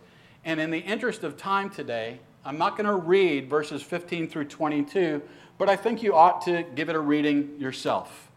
And 0.45 0.61
in 0.61 0.71
the 0.71 0.79
interest 0.79 1.23
of 1.23 1.35
time 1.35 1.69
today, 1.69 2.19
I'm 2.45 2.57
not 2.57 2.77
going 2.77 2.85
to 2.85 2.95
read 2.95 3.49
verses 3.49 3.81
15 3.81 4.29
through 4.29 4.45
22 4.45 5.21
but 5.57 5.69
I 5.69 5.75
think 5.75 6.03
you 6.03 6.15
ought 6.15 6.41
to 6.43 6.63
give 6.75 6.89
it 6.89 6.95
a 6.95 6.99
reading 6.99 7.59
yourself. 7.59 8.29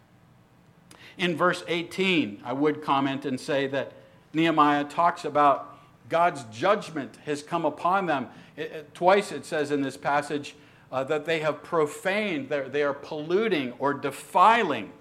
In 1.18 1.36
verse 1.36 1.62
18, 1.68 2.40
I 2.44 2.52
would 2.52 2.82
comment 2.82 3.26
and 3.26 3.38
say 3.38 3.66
that 3.68 3.92
Nehemiah 4.32 4.84
talks 4.84 5.24
about 5.24 5.78
God's 6.08 6.44
judgment 6.44 7.18
has 7.24 7.42
come 7.42 7.64
upon 7.64 8.06
them. 8.06 8.28
It, 8.56 8.72
it, 8.72 8.94
twice 8.94 9.32
it 9.32 9.44
says 9.44 9.70
in 9.70 9.82
this 9.82 9.96
passage 9.96 10.54
uh, 10.90 11.04
that 11.04 11.24
they 11.24 11.40
have 11.40 11.62
profaned, 11.62 12.48
they 12.48 12.82
are 12.82 12.94
polluting 12.94 13.72
or 13.78 13.94
defiling 13.94 14.92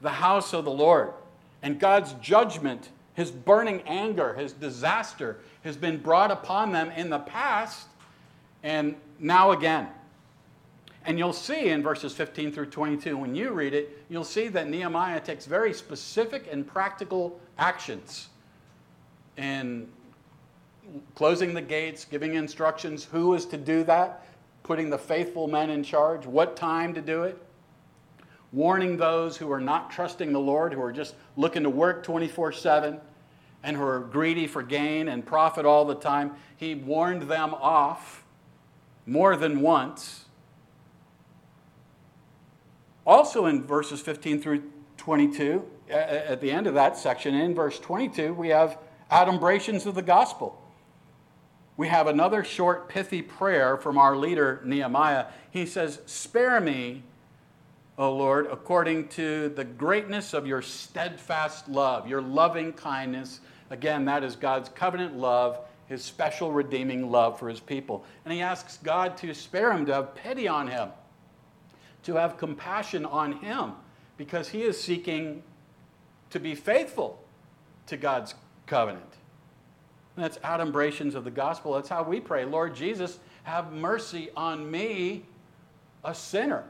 the 0.00 0.10
house 0.10 0.52
of 0.52 0.64
the 0.64 0.70
Lord. 0.70 1.12
And 1.62 1.78
God's 1.78 2.14
judgment, 2.14 2.90
his 3.14 3.30
burning 3.30 3.82
anger, 3.82 4.34
his 4.34 4.52
disaster 4.52 5.38
has 5.64 5.76
been 5.76 5.98
brought 5.98 6.30
upon 6.30 6.72
them 6.72 6.90
in 6.92 7.10
the 7.10 7.18
past 7.18 7.88
and 8.62 8.94
now 9.18 9.50
again. 9.50 9.88
And 11.08 11.18
you'll 11.18 11.32
see 11.32 11.70
in 11.70 11.82
verses 11.82 12.12
15 12.12 12.52
through 12.52 12.66
22, 12.66 13.16
when 13.16 13.34
you 13.34 13.52
read 13.52 13.72
it, 13.72 14.04
you'll 14.10 14.24
see 14.24 14.48
that 14.48 14.68
Nehemiah 14.68 15.20
takes 15.20 15.46
very 15.46 15.72
specific 15.72 16.46
and 16.52 16.66
practical 16.66 17.40
actions 17.56 18.28
in 19.38 19.88
closing 21.14 21.54
the 21.54 21.62
gates, 21.62 22.04
giving 22.04 22.34
instructions 22.34 23.04
who 23.04 23.32
is 23.32 23.46
to 23.46 23.56
do 23.56 23.84
that, 23.84 24.26
putting 24.64 24.90
the 24.90 24.98
faithful 24.98 25.48
men 25.48 25.70
in 25.70 25.82
charge, 25.82 26.26
what 26.26 26.56
time 26.56 26.92
to 26.92 27.00
do 27.00 27.22
it, 27.22 27.42
warning 28.52 28.98
those 28.98 29.38
who 29.38 29.50
are 29.50 29.62
not 29.62 29.90
trusting 29.90 30.30
the 30.30 30.38
Lord, 30.38 30.74
who 30.74 30.82
are 30.82 30.92
just 30.92 31.14
looking 31.38 31.62
to 31.62 31.70
work 31.70 32.02
24 32.02 32.52
7 32.52 33.00
and 33.62 33.76
who 33.78 33.82
are 33.82 34.00
greedy 34.00 34.46
for 34.46 34.62
gain 34.62 35.08
and 35.08 35.24
profit 35.24 35.64
all 35.64 35.86
the 35.86 35.94
time. 35.94 36.32
He 36.58 36.74
warned 36.74 37.22
them 37.22 37.54
off 37.54 38.24
more 39.06 39.34
than 39.34 39.62
once 39.62 40.26
also, 43.08 43.46
in 43.46 43.64
verses 43.64 44.02
15 44.02 44.42
through 44.42 44.62
22, 44.98 45.64
at 45.88 46.42
the 46.42 46.50
end 46.50 46.66
of 46.66 46.74
that 46.74 46.94
section, 46.94 47.34
in 47.34 47.54
verse 47.54 47.78
22, 47.78 48.34
we 48.34 48.48
have 48.48 48.76
adumbrations 49.10 49.86
of 49.86 49.94
the 49.94 50.02
gospel. 50.02 50.60
We 51.78 51.88
have 51.88 52.06
another 52.06 52.44
short, 52.44 52.90
pithy 52.90 53.22
prayer 53.22 53.78
from 53.78 53.96
our 53.96 54.14
leader, 54.14 54.60
Nehemiah. 54.62 55.24
He 55.50 55.64
says, 55.64 56.00
Spare 56.04 56.60
me, 56.60 57.02
O 57.96 58.14
Lord, 58.14 58.46
according 58.52 59.08
to 59.08 59.48
the 59.48 59.64
greatness 59.64 60.34
of 60.34 60.46
your 60.46 60.60
steadfast 60.60 61.66
love, 61.66 62.06
your 62.06 62.20
loving 62.20 62.74
kindness. 62.74 63.40
Again, 63.70 64.04
that 64.04 64.22
is 64.22 64.36
God's 64.36 64.68
covenant 64.68 65.16
love, 65.16 65.60
his 65.86 66.04
special 66.04 66.52
redeeming 66.52 67.10
love 67.10 67.38
for 67.38 67.48
his 67.48 67.60
people. 67.60 68.04
And 68.26 68.34
he 68.34 68.42
asks 68.42 68.76
God 68.76 69.16
to 69.16 69.32
spare 69.32 69.72
him, 69.72 69.86
to 69.86 69.94
have 69.94 70.14
pity 70.14 70.46
on 70.46 70.68
him 70.68 70.90
to 72.04 72.14
have 72.14 72.36
compassion 72.36 73.04
on 73.04 73.32
him 73.32 73.72
because 74.16 74.48
he 74.48 74.62
is 74.62 74.80
seeking 74.80 75.42
to 76.30 76.40
be 76.40 76.54
faithful 76.54 77.22
to 77.86 77.96
God's 77.96 78.34
covenant. 78.66 79.16
And 80.16 80.24
that's 80.24 80.38
adumbrations 80.38 81.14
of 81.14 81.24
the 81.24 81.30
gospel. 81.30 81.74
That's 81.74 81.88
how 81.88 82.02
we 82.02 82.20
pray 82.20 82.44
Lord 82.44 82.74
Jesus, 82.74 83.18
have 83.44 83.72
mercy 83.72 84.30
on 84.36 84.70
me, 84.70 85.24
a 86.04 86.14
sinner. 86.14 86.64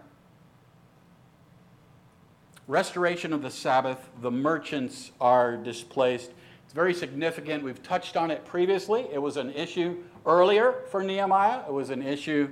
Restoration 2.66 3.32
of 3.32 3.40
the 3.40 3.50
Sabbath, 3.50 4.10
the 4.20 4.30
merchants 4.30 5.12
are 5.20 5.56
displaced. 5.56 6.32
It's 6.64 6.74
very 6.74 6.92
significant. 6.92 7.64
We've 7.64 7.82
touched 7.82 8.18
on 8.18 8.30
it 8.30 8.44
previously. 8.44 9.06
It 9.10 9.22
was 9.22 9.38
an 9.38 9.50
issue 9.52 9.96
earlier 10.26 10.82
for 10.90 11.02
Nehemiah, 11.02 11.62
it 11.66 11.72
was 11.72 11.88
an 11.88 12.02
issue 12.02 12.50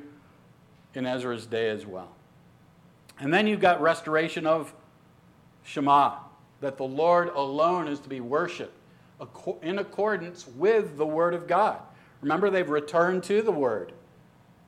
in 0.95 1.04
Ezra's 1.04 1.45
day 1.45 1.68
as 1.68 1.85
well. 1.85 2.16
And 3.19 3.33
then 3.33 3.47
you've 3.47 3.61
got 3.61 3.81
restoration 3.81 4.47
of 4.47 4.73
Shema, 5.65 6.17
that 6.61 6.77
the 6.77 6.85
Lord 6.85 7.29
alone 7.29 7.89
is 7.89 8.01
to 8.01 8.09
be 8.09 8.21
worshiped 8.21 8.75
in 9.63 9.79
accordance 9.79 10.47
with 10.47 10.97
the 10.97 11.07
Word 11.07 11.35
of 11.35 11.47
God. 11.47 11.81
Remember, 12.21 12.51
they've 12.51 12.69
returned 12.69 13.23
to 13.25 13.43
the 13.43 13.53
Word. 13.53 13.93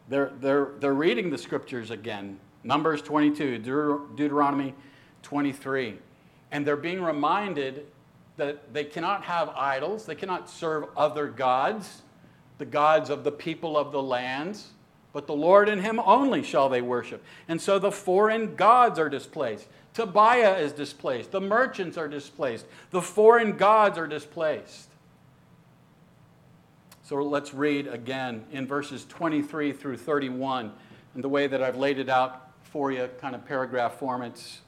They're, 0.09 0.33
they're, 0.41 0.71
they're 0.81 0.95
reading 0.95 1.31
the 1.31 1.39
scriptures 1.39 1.91
again 1.91 2.39
Numbers 2.65 3.03
22, 3.03 3.59
Deuteronomy 4.17 4.75
23. 5.23 5.99
And 6.51 6.67
they're 6.67 6.77
being 6.77 7.01
reminded 7.01 7.87
that 8.37 8.75
they 8.75 8.85
cannot 8.85 9.25
have 9.25 9.51
idols, 9.51 10.07
they 10.07 10.15
cannot 10.15 10.51
serve 10.51 10.87
other 10.97 11.29
gods, 11.29 12.03
the 12.59 12.65
gods 12.65 13.11
of 13.11 13.25
the 13.25 13.33
people 13.33 13.77
of 13.77 13.93
the 13.93 14.03
lands 14.03 14.71
but 15.13 15.27
the 15.27 15.35
Lord 15.35 15.69
and 15.69 15.83
Him 15.83 16.01
only 16.01 16.43
shall 16.43 16.69
they 16.69 16.83
worship. 16.83 17.25
And 17.49 17.61
so 17.61 17.79
the 17.79 17.93
foreign 17.93 18.55
gods 18.57 18.99
are 18.99 19.09
displaced. 19.09 19.69
Tobiah 19.95 20.59
is 20.59 20.73
displaced. 20.73 21.33
The 21.33 21.41
merchants 21.41 21.97
are 21.97 22.09
displaced. 22.09 22.67
The 22.91 23.03
foreign 23.03 23.57
gods 23.57 23.99
are 23.99 24.07
displaced. 24.07 24.89
So 27.03 27.17
let's 27.17 27.55
read 27.55 27.87
again 27.87 28.45
in 28.53 28.67
verses 28.67 29.07
23 29.07 29.73
through 29.73 29.97
31. 29.97 30.73
And 31.15 31.25
the 31.25 31.29
way 31.29 31.47
that 31.47 31.63
I've 31.63 31.77
laid 31.77 31.99
it 31.99 32.11
out 32.11 32.51
for 32.63 32.93
you, 32.93 33.09
kind 33.19 33.35
of 33.35 33.47
paragraph 33.47 33.99
form, 33.99 34.23
it's 34.23 34.61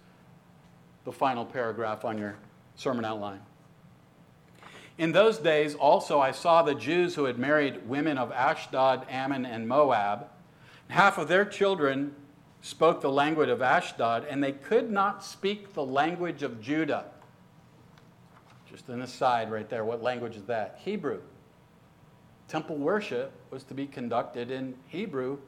the 1.05 1.13
final 1.13 1.45
paragraph 1.45 2.05
on 2.05 2.17
your 2.17 2.37
sermon 2.77 3.05
outline. 3.05 3.41
In 5.01 5.13
those 5.13 5.39
days 5.39 5.75
also 5.75 6.21
I 6.21 6.31
saw 6.31 6.61
the 6.61 6.75
Jews 6.75 7.15
who 7.15 7.25
had 7.25 7.39
married 7.39 7.89
women 7.89 8.19
of 8.19 8.31
Ashdod, 8.33 9.07
Ammon, 9.09 9.47
and 9.47 9.67
Moab. 9.67 10.29
Half 10.89 11.17
of 11.17 11.27
their 11.27 11.47
children 11.47 12.15
spoke 12.61 13.01
the 13.01 13.11
language 13.11 13.49
of 13.49 13.63
Ashdod, 13.63 14.27
and 14.29 14.45
they 14.45 14.53
could 14.53 14.91
not 14.91 15.25
speak 15.25 15.73
the 15.73 15.83
language 15.83 16.43
of 16.43 16.61
Judah. 16.61 17.07
Just 18.71 18.91
an 18.91 19.01
aside 19.01 19.51
right 19.51 19.71
there. 19.71 19.87
What 19.87 20.03
language 20.03 20.37
is 20.37 20.45
that? 20.45 20.79
Hebrew. 20.85 21.23
Temple 22.47 22.77
worship 22.77 23.33
was 23.51 23.65
to 23.65 23.75
be 23.75 23.87
conducted 23.87 24.51
in 24.51 24.75
Hebrew, 24.87 25.39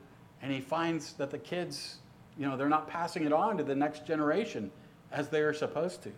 and 0.41 0.51
he 0.51 0.63
finds 0.63 1.13
that 1.19 1.31
the 1.31 1.37
kids, 1.37 1.99
you 2.39 2.49
know, 2.49 2.57
they're 2.57 2.71
not 2.71 2.89
passing 2.89 3.27
it 3.27 3.35
on 3.35 3.59
to 3.59 3.65
the 3.65 3.77
next 3.77 4.07
generation 4.07 4.71
as 5.11 5.29
they 5.29 5.43
are 5.43 5.53
supposed 5.53 6.03
to. 6.05 6.13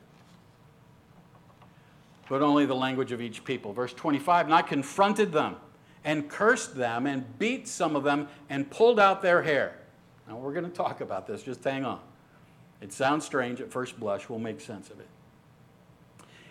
But 2.28 2.42
only 2.42 2.66
the 2.66 2.74
language 2.74 3.12
of 3.12 3.20
each 3.20 3.44
people. 3.44 3.72
Verse 3.72 3.92
25 3.92 4.46
And 4.46 4.54
I 4.54 4.62
confronted 4.62 5.32
them 5.32 5.56
and 6.04 6.28
cursed 6.28 6.76
them 6.76 7.06
and 7.06 7.38
beat 7.38 7.66
some 7.66 7.96
of 7.96 8.04
them 8.04 8.28
and 8.48 8.70
pulled 8.70 9.00
out 9.00 9.22
their 9.22 9.42
hair. 9.42 9.78
Now, 10.28 10.36
we're 10.36 10.52
going 10.52 10.64
to 10.64 10.70
talk 10.70 11.00
about 11.00 11.26
this, 11.26 11.42
just 11.42 11.62
hang 11.62 11.84
on. 11.84 12.00
It 12.80 12.92
sounds 12.92 13.24
strange 13.24 13.60
at 13.60 13.70
first 13.70 13.98
blush, 13.98 14.28
we'll 14.28 14.38
make 14.38 14.60
sense 14.60 14.90
of 14.90 15.00
it. 15.00 15.08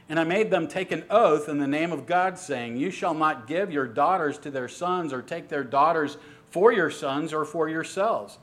And 0.10 0.20
I 0.20 0.24
made 0.24 0.52
them 0.52 0.68
take 0.68 0.92
an 0.92 1.06
oath 1.10 1.48
in 1.48 1.60
the 1.60 1.68
name 1.68 1.92
of 1.92 2.06
God, 2.06 2.38
saying, 2.38 2.78
You 2.78 2.92
shall 2.92 3.14
not 3.14 3.48
give 3.48 3.72
your 3.72 3.88
daughters 3.88 4.38
to 4.40 4.52
their 4.52 4.68
sons, 4.68 5.14
or 5.14 5.22
take 5.22 5.48
their 5.48 5.64
daughters 5.64 6.18
for 6.50 6.72
your 6.72 6.90
sons 6.90 7.34
or 7.34 7.46
for 7.46 7.70
yourselves. 7.70 8.38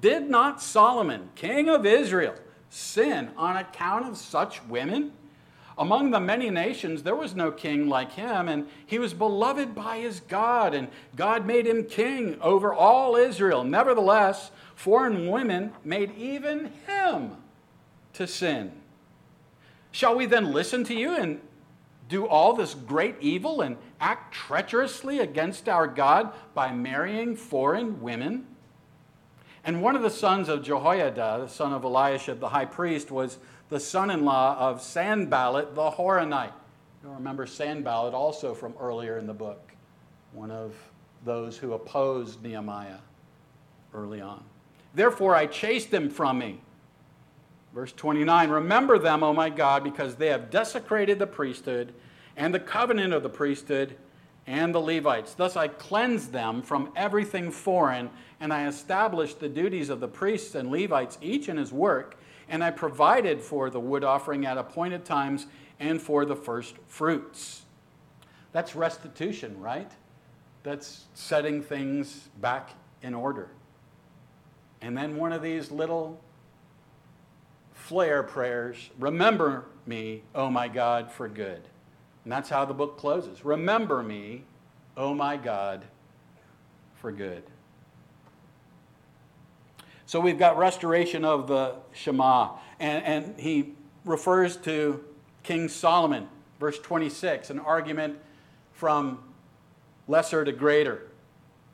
Did 0.00 0.28
not 0.28 0.60
Solomon, 0.60 1.30
king 1.34 1.68
of 1.68 1.86
Israel, 1.86 2.34
sin 2.68 3.30
on 3.36 3.56
account 3.56 4.06
of 4.06 4.16
such 4.16 4.62
women? 4.64 5.12
Among 5.78 6.10
the 6.10 6.20
many 6.20 6.48
nations, 6.48 7.02
there 7.02 7.14
was 7.14 7.34
no 7.34 7.50
king 7.50 7.88
like 7.88 8.12
him, 8.12 8.48
and 8.48 8.66
he 8.86 8.98
was 8.98 9.12
beloved 9.12 9.74
by 9.74 9.98
his 9.98 10.20
God, 10.20 10.72
and 10.72 10.88
God 11.16 11.46
made 11.46 11.66
him 11.66 11.84
king 11.84 12.38
over 12.40 12.72
all 12.72 13.14
Israel. 13.14 13.62
Nevertheless, 13.62 14.50
foreign 14.74 15.28
women 15.28 15.72
made 15.84 16.16
even 16.16 16.72
him 16.86 17.32
to 18.14 18.26
sin. 18.26 18.72
Shall 19.92 20.14
we 20.16 20.24
then 20.24 20.52
listen 20.52 20.82
to 20.84 20.94
you 20.94 21.14
and 21.14 21.40
do 22.08 22.26
all 22.26 22.54
this 22.54 22.74
great 22.74 23.16
evil 23.20 23.60
and 23.60 23.76
act 24.00 24.32
treacherously 24.32 25.18
against 25.18 25.68
our 25.68 25.86
God 25.86 26.32
by 26.54 26.72
marrying 26.72 27.36
foreign 27.36 28.00
women? 28.00 28.46
And 29.64 29.82
one 29.82 29.96
of 29.96 30.02
the 30.02 30.10
sons 30.10 30.48
of 30.48 30.62
Jehoiada, 30.62 31.38
the 31.40 31.48
son 31.48 31.72
of 31.72 31.84
Eliashib, 31.84 32.38
the 32.38 32.50
high 32.50 32.66
priest, 32.66 33.10
was 33.10 33.38
the 33.68 33.80
son 33.80 34.10
in 34.10 34.24
law 34.24 34.56
of 34.58 34.80
Sanballat 34.80 35.74
the 35.74 35.90
Horonite. 35.90 36.52
You'll 37.02 37.14
remember 37.14 37.46
Sanballat 37.46 38.14
also 38.14 38.54
from 38.54 38.74
earlier 38.80 39.18
in 39.18 39.26
the 39.26 39.34
book, 39.34 39.72
one 40.32 40.50
of 40.50 40.74
those 41.24 41.56
who 41.56 41.72
opposed 41.72 42.42
Nehemiah 42.42 42.98
early 43.94 44.20
on. 44.20 44.42
Therefore, 44.94 45.34
I 45.34 45.46
chased 45.46 45.90
them 45.90 46.08
from 46.08 46.38
me. 46.38 46.60
Verse 47.74 47.92
29 47.92 48.50
Remember 48.50 48.98
them, 48.98 49.22
O 49.22 49.32
my 49.32 49.50
God, 49.50 49.84
because 49.84 50.16
they 50.16 50.28
have 50.28 50.50
desecrated 50.50 51.18
the 51.18 51.26
priesthood 51.26 51.92
and 52.36 52.54
the 52.54 52.60
covenant 52.60 53.12
of 53.12 53.22
the 53.22 53.28
priesthood 53.28 53.96
and 54.46 54.74
the 54.74 54.80
Levites. 54.80 55.34
Thus 55.34 55.56
I 55.56 55.68
cleansed 55.68 56.32
them 56.32 56.62
from 56.62 56.92
everything 56.96 57.50
foreign, 57.50 58.10
and 58.40 58.52
I 58.52 58.66
established 58.66 59.40
the 59.40 59.48
duties 59.48 59.90
of 59.90 60.00
the 60.00 60.08
priests 60.08 60.54
and 60.54 60.70
Levites, 60.70 61.18
each 61.20 61.48
in 61.48 61.56
his 61.56 61.72
work, 61.72 62.15
and 62.48 62.62
I 62.62 62.70
provided 62.70 63.40
for 63.42 63.70
the 63.70 63.80
wood 63.80 64.04
offering 64.04 64.46
at 64.46 64.58
appointed 64.58 65.04
times 65.04 65.46
and 65.80 66.00
for 66.00 66.24
the 66.24 66.36
first 66.36 66.76
fruits. 66.86 67.62
That's 68.52 68.74
restitution, 68.74 69.60
right? 69.60 69.90
That's 70.62 71.04
setting 71.14 71.62
things 71.62 72.28
back 72.40 72.70
in 73.02 73.14
order. 73.14 73.50
And 74.80 74.96
then 74.96 75.16
one 75.16 75.32
of 75.32 75.42
these 75.42 75.70
little 75.70 76.20
flare 77.72 78.22
prayers 78.22 78.90
Remember 78.98 79.66
me, 79.86 80.22
O 80.34 80.50
my 80.50 80.68
God, 80.68 81.10
for 81.10 81.28
good. 81.28 81.62
And 82.24 82.32
that's 82.32 82.48
how 82.48 82.64
the 82.64 82.74
book 82.74 82.98
closes. 82.98 83.44
Remember 83.44 84.02
me, 84.02 84.44
O 84.96 85.14
my 85.14 85.36
God, 85.36 85.84
for 86.96 87.12
good. 87.12 87.44
So 90.06 90.20
we've 90.20 90.38
got 90.38 90.56
restoration 90.56 91.24
of 91.24 91.48
the 91.48 91.74
Shema. 91.92 92.52
And, 92.78 93.04
and 93.04 93.40
he 93.40 93.74
refers 94.04 94.56
to 94.58 95.04
King 95.42 95.68
Solomon, 95.68 96.28
verse 96.60 96.78
26, 96.78 97.50
an 97.50 97.58
argument 97.58 98.16
from 98.72 99.18
lesser 100.06 100.44
to 100.44 100.52
greater. 100.52 101.02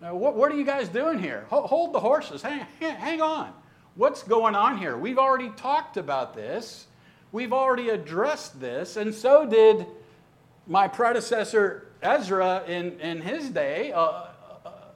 Now, 0.00 0.14
what, 0.14 0.34
what 0.34 0.50
are 0.50 0.56
you 0.56 0.64
guys 0.64 0.88
doing 0.88 1.18
here? 1.18 1.44
Hold 1.50 1.92
the 1.92 2.00
horses. 2.00 2.40
Hang, 2.40 2.66
hang 2.80 3.20
on. 3.20 3.52
What's 3.96 4.22
going 4.22 4.54
on 4.54 4.78
here? 4.78 4.96
We've 4.96 5.18
already 5.18 5.50
talked 5.50 5.98
about 5.98 6.34
this. 6.34 6.86
We've 7.32 7.52
already 7.52 7.90
addressed 7.90 8.60
this, 8.60 8.96
and 8.96 9.14
so 9.14 9.46
did 9.46 9.86
my 10.66 10.88
predecessor 10.88 11.88
Ezra 12.02 12.64
in, 12.66 12.98
in 13.00 13.20
his 13.20 13.50
day, 13.50 13.92
uh, 13.92 14.28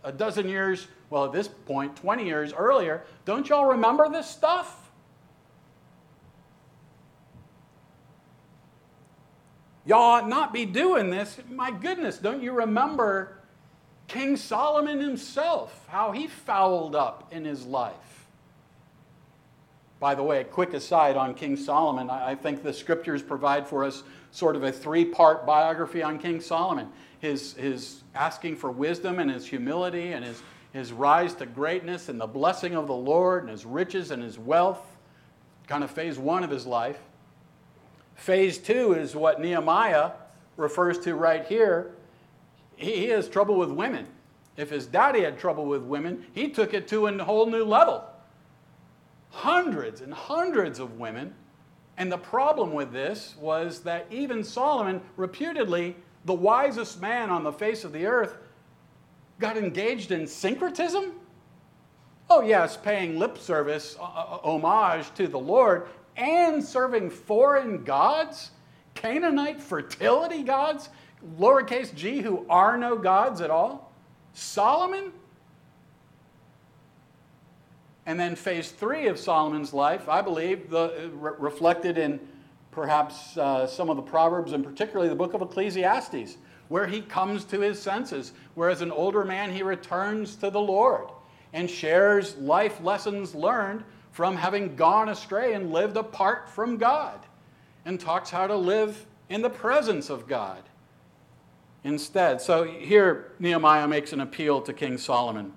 a 0.05 0.12
dozen 0.12 0.49
years, 0.49 0.88
well, 1.11 1.25
at 1.25 1.33
this 1.33 1.49
point, 1.49 1.97
20 1.97 2.25
years 2.25 2.53
earlier. 2.53 3.05
Don't 3.25 3.49
y'all 3.49 3.66
remember 3.66 4.09
this 4.09 4.29
stuff? 4.29 4.90
Y'all 9.85 10.01
ought 10.01 10.29
not 10.29 10.53
be 10.53 10.66
doing 10.66 11.11
this. 11.11 11.38
My 11.49 11.71
goodness, 11.71 12.19
don't 12.19 12.42
you 12.42 12.53
remember 12.53 13.38
King 14.09 14.37
Solomon 14.37 15.01
himself, 15.01 15.87
how 15.88 16.11
he 16.11 16.27
fouled 16.27 16.97
up 16.97 17.33
in 17.33 17.45
his 17.45 17.64
life. 17.64 17.95
By 20.01 20.14
the 20.14 20.23
way, 20.23 20.40
a 20.40 20.45
quick 20.45 20.75
aside 20.75 21.16
on 21.16 21.35
King 21.35 21.57
Solomon, 21.57 22.11
I 22.11 22.35
think 22.35 22.62
the 22.62 22.73
scriptures 22.73 23.23
provide 23.23 23.66
for 23.66 23.85
us 23.85 24.03
sort 24.33 24.57
of 24.57 24.64
a 24.64 24.73
three 24.73 25.05
part 25.05 25.47
biography 25.47 26.03
on 26.03 26.19
King 26.19 26.40
Solomon 26.40 26.88
his, 27.19 27.55
his 27.55 28.03
asking 28.14 28.57
for 28.57 28.71
wisdom 28.71 29.19
and 29.19 29.31
his 29.31 29.47
humility 29.47 30.12
and 30.12 30.25
his, 30.25 30.42
his 30.77 30.93
rise 30.93 31.35
to 31.35 31.47
greatness 31.47 32.09
and 32.09 32.21
the 32.21 32.27
blessing 32.27 32.75
of 32.75 32.87
the 32.87 32.95
Lord 32.95 33.43
and 33.43 33.51
his 33.51 33.65
riches 33.65 34.11
and 34.11 34.23
his 34.23 34.39
wealth. 34.39 34.81
Kind 35.67 35.83
of 35.83 35.91
phase 35.91 36.19
one 36.19 36.45
of 36.45 36.51
his 36.51 36.67
life. 36.67 36.99
Phase 38.15 38.59
two 38.59 38.93
is 38.93 39.15
what 39.15 39.41
Nehemiah 39.41 40.12
refers 40.57 40.99
to 41.01 41.15
right 41.15 41.45
here 41.45 41.93
he, 42.77 43.09
has 43.09 43.29
trouble 43.29 43.57
with 43.57 43.71
women. 43.71 44.07
If 44.57 44.71
his 44.71 44.87
daddy 44.87 45.23
had 45.23 45.39
trouble 45.39 45.67
with 45.67 45.83
women, 45.83 46.27
he 46.33 46.49
took 46.49 46.75
it 46.75 46.87
to 46.89 47.07
a 47.07 47.25
whole 47.25 47.47
new 47.47 47.65
level. 47.65 48.05
Hundreds 49.31 50.01
and 50.01 50.15
hundreds 50.15 50.79
of 50.79 50.99
women. 50.99 51.35
And 51.99 52.12
the 52.12 52.19
problem 52.19 52.73
with 52.73 52.93
this 52.93 53.35
was 53.39 53.81
that 53.81 54.07
even 54.11 54.45
Solomon, 54.45 55.01
reputedly 55.17 55.97
the 56.25 56.35
wisest 56.35 57.01
man 57.01 57.31
on 57.31 57.43
the 57.43 57.53
face 57.53 57.85
of 57.85 57.93
the 57.93 58.07
earth, 58.07 58.37
got 59.38 59.57
engaged 59.57 60.12
in 60.12 60.27
syncretism? 60.27 61.12
Oh, 62.29 62.42
yes, 62.42 62.77
paying 62.77 63.18
lip 63.18 63.38
service, 63.38 63.96
uh, 64.01 64.05
uh 64.05 64.38
homage 64.42 65.12
to 65.14 65.29
the 65.29 65.38
Lord, 65.38 65.88
and 66.16 66.64
serving 66.64 67.11
foreign 67.11 67.85
gods, 67.85 68.51
Canaanite 68.94 69.61
fertility 69.61 70.42
gods 70.42 70.88
lowercase 71.38 71.94
g, 71.94 72.20
who 72.20 72.46
are 72.49 72.77
no 72.77 72.96
gods 72.96 73.40
at 73.40 73.51
all? 73.51 73.92
Solomon? 74.33 75.12
And 78.05 78.20
then 78.20 78.37
phase 78.37 78.70
three 78.70 79.09
of 79.09 79.18
Solomon's 79.18 79.72
life, 79.72 80.09
I 80.09 80.22
believe, 80.22 80.70
the, 80.70 81.11
re- 81.14 81.33
reflected 81.38 81.99
in 81.99 82.20
perhaps 82.70 83.37
uh, 83.37 83.66
some 83.66 83.90
of 83.90 83.96
the 83.96 84.03
Proverbs 84.03 84.53
and 84.53 84.62
particularly 84.62 85.09
the 85.09 85.16
book 85.16 85.35
of 85.35 85.42
Ecclesiastes, 85.42 86.37
where 86.69 86.87
he 86.87 87.01
comes 87.01 87.45
to 87.45 87.61
his 87.61 87.81
senses, 87.81 88.33
where 88.55 88.71
as 88.71 88.81
an 88.81 88.91
older 88.91 89.25
man 89.25 89.53
he 89.53 89.63
returns 89.63 90.37
to 90.37 90.51
the 90.51 90.61
Lord 90.61 91.09
and 91.53 91.71
shares 91.71 92.37
life 92.37 92.81
lessons 92.83 93.35
learned 93.35 93.85
from 94.13 94.37
having 94.37 94.77
gone 94.77 95.09
astray 95.09 95.53
and 95.53 95.73
lived 95.73 95.97
apart 95.97 96.49
from 96.49 96.79
God, 96.79 97.21
and 97.85 98.01
talks 98.01 98.31
how 98.31 98.47
to 98.47 98.57
live 98.57 99.07
in 99.29 99.43
the 99.43 99.51
presence 99.51 100.09
of 100.11 100.27
God 100.27 100.63
instead. 101.85 102.41
So 102.41 102.65
here 102.65 103.33
Nehemiah 103.39 103.87
makes 103.87 104.13
an 104.13 104.21
appeal 104.21 104.61
to 104.63 104.73
King 104.73 104.99
Solomon. 104.99 105.53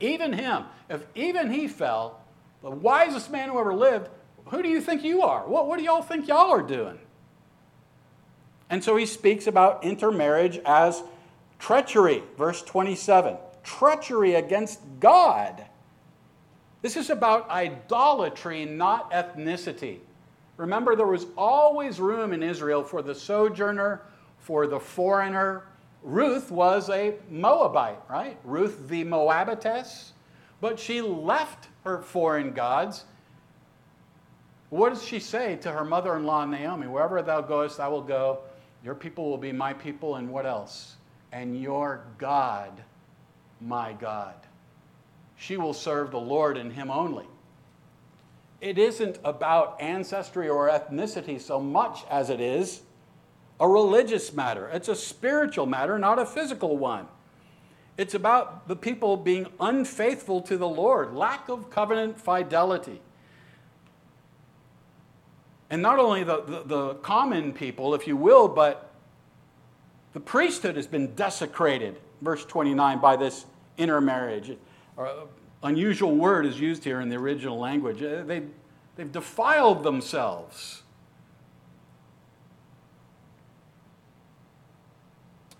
Even 0.00 0.32
him, 0.32 0.64
if 0.88 1.06
even 1.14 1.50
he 1.50 1.68
fell, 1.68 2.20
the 2.62 2.70
wisest 2.70 3.30
man 3.30 3.50
who 3.50 3.58
ever 3.58 3.74
lived, 3.74 4.08
who 4.46 4.62
do 4.62 4.68
you 4.68 4.80
think 4.80 5.04
you 5.04 5.22
are? 5.22 5.46
What, 5.46 5.66
what 5.66 5.78
do 5.78 5.84
y'all 5.84 6.02
think 6.02 6.26
y'all 6.26 6.50
are 6.50 6.62
doing? 6.62 6.98
And 8.70 8.82
so 8.82 8.96
he 8.96 9.06
speaks 9.06 9.46
about 9.46 9.84
intermarriage 9.84 10.60
as 10.64 11.02
treachery, 11.58 12.22
verse 12.36 12.62
27. 12.62 13.36
Treachery 13.62 14.34
against 14.34 14.80
God. 15.00 15.64
This 16.82 16.96
is 16.96 17.10
about 17.10 17.50
idolatry, 17.50 18.64
not 18.64 19.10
ethnicity. 19.10 19.98
Remember, 20.56 20.96
there 20.96 21.06
was 21.06 21.26
always 21.36 22.00
room 22.00 22.32
in 22.32 22.42
Israel 22.42 22.82
for 22.82 23.02
the 23.02 23.14
sojourner, 23.14 24.02
for 24.38 24.66
the 24.66 24.78
foreigner. 24.78 25.64
Ruth 26.02 26.50
was 26.50 26.90
a 26.90 27.14
Moabite, 27.30 28.00
right? 28.08 28.38
Ruth 28.44 28.88
the 28.88 29.04
Moabitess. 29.04 30.12
But 30.60 30.78
she 30.78 31.00
left 31.00 31.68
her 31.84 31.98
foreign 31.98 32.52
gods. 32.52 33.04
What 34.70 34.90
does 34.90 35.04
she 35.04 35.20
say 35.20 35.56
to 35.56 35.72
her 35.72 35.84
mother 35.84 36.16
in 36.16 36.24
law, 36.24 36.44
Naomi? 36.44 36.86
Wherever 36.86 37.22
thou 37.22 37.40
goest, 37.40 37.80
I 37.80 37.88
will 37.88 38.02
go. 38.02 38.40
Your 38.84 38.94
people 38.94 39.28
will 39.28 39.38
be 39.38 39.52
my 39.52 39.72
people, 39.72 40.16
and 40.16 40.30
what 40.30 40.46
else? 40.46 40.96
And 41.32 41.60
your 41.60 42.04
God, 42.18 42.82
my 43.60 43.92
God. 43.92 44.34
She 45.36 45.56
will 45.56 45.74
serve 45.74 46.10
the 46.10 46.20
Lord 46.20 46.56
and 46.56 46.72
Him 46.72 46.90
only 46.90 47.26
it 48.60 48.78
isn't 48.78 49.18
about 49.24 49.80
ancestry 49.80 50.48
or 50.48 50.68
ethnicity 50.68 51.40
so 51.40 51.60
much 51.60 52.04
as 52.10 52.28
it 52.30 52.40
is 52.40 52.82
a 53.60 53.68
religious 53.68 54.32
matter. 54.32 54.68
It's 54.68 54.88
a 54.88 54.96
spiritual 54.96 55.66
matter, 55.66 55.98
not 55.98 56.18
a 56.18 56.26
physical 56.26 56.76
one. 56.76 57.06
It's 57.96 58.14
about 58.14 58.68
the 58.68 58.76
people 58.76 59.16
being 59.16 59.46
unfaithful 59.58 60.40
to 60.42 60.56
the 60.56 60.68
Lord, 60.68 61.14
lack 61.14 61.48
of 61.48 61.70
covenant 61.70 62.20
fidelity. 62.20 63.00
And 65.70 65.82
not 65.82 65.98
only 65.98 66.24
the, 66.24 66.42
the, 66.42 66.62
the, 66.64 66.94
common 66.96 67.52
people, 67.52 67.94
if 67.94 68.06
you 68.06 68.16
will, 68.16 68.48
but 68.48 68.90
the 70.14 70.20
priesthood 70.20 70.76
has 70.76 70.86
been 70.86 71.14
desecrated, 71.14 71.98
verse 72.22 72.44
29, 72.44 73.00
by 73.00 73.16
this 73.16 73.44
intermarriage 73.76 74.56
unusual 75.62 76.14
word 76.14 76.46
is 76.46 76.60
used 76.60 76.84
here 76.84 77.00
in 77.00 77.08
the 77.08 77.16
original 77.16 77.58
language. 77.58 78.02
Uh, 78.02 78.22
they, 78.22 78.42
they've 78.96 79.10
defiled 79.10 79.82
themselves. 79.82 80.82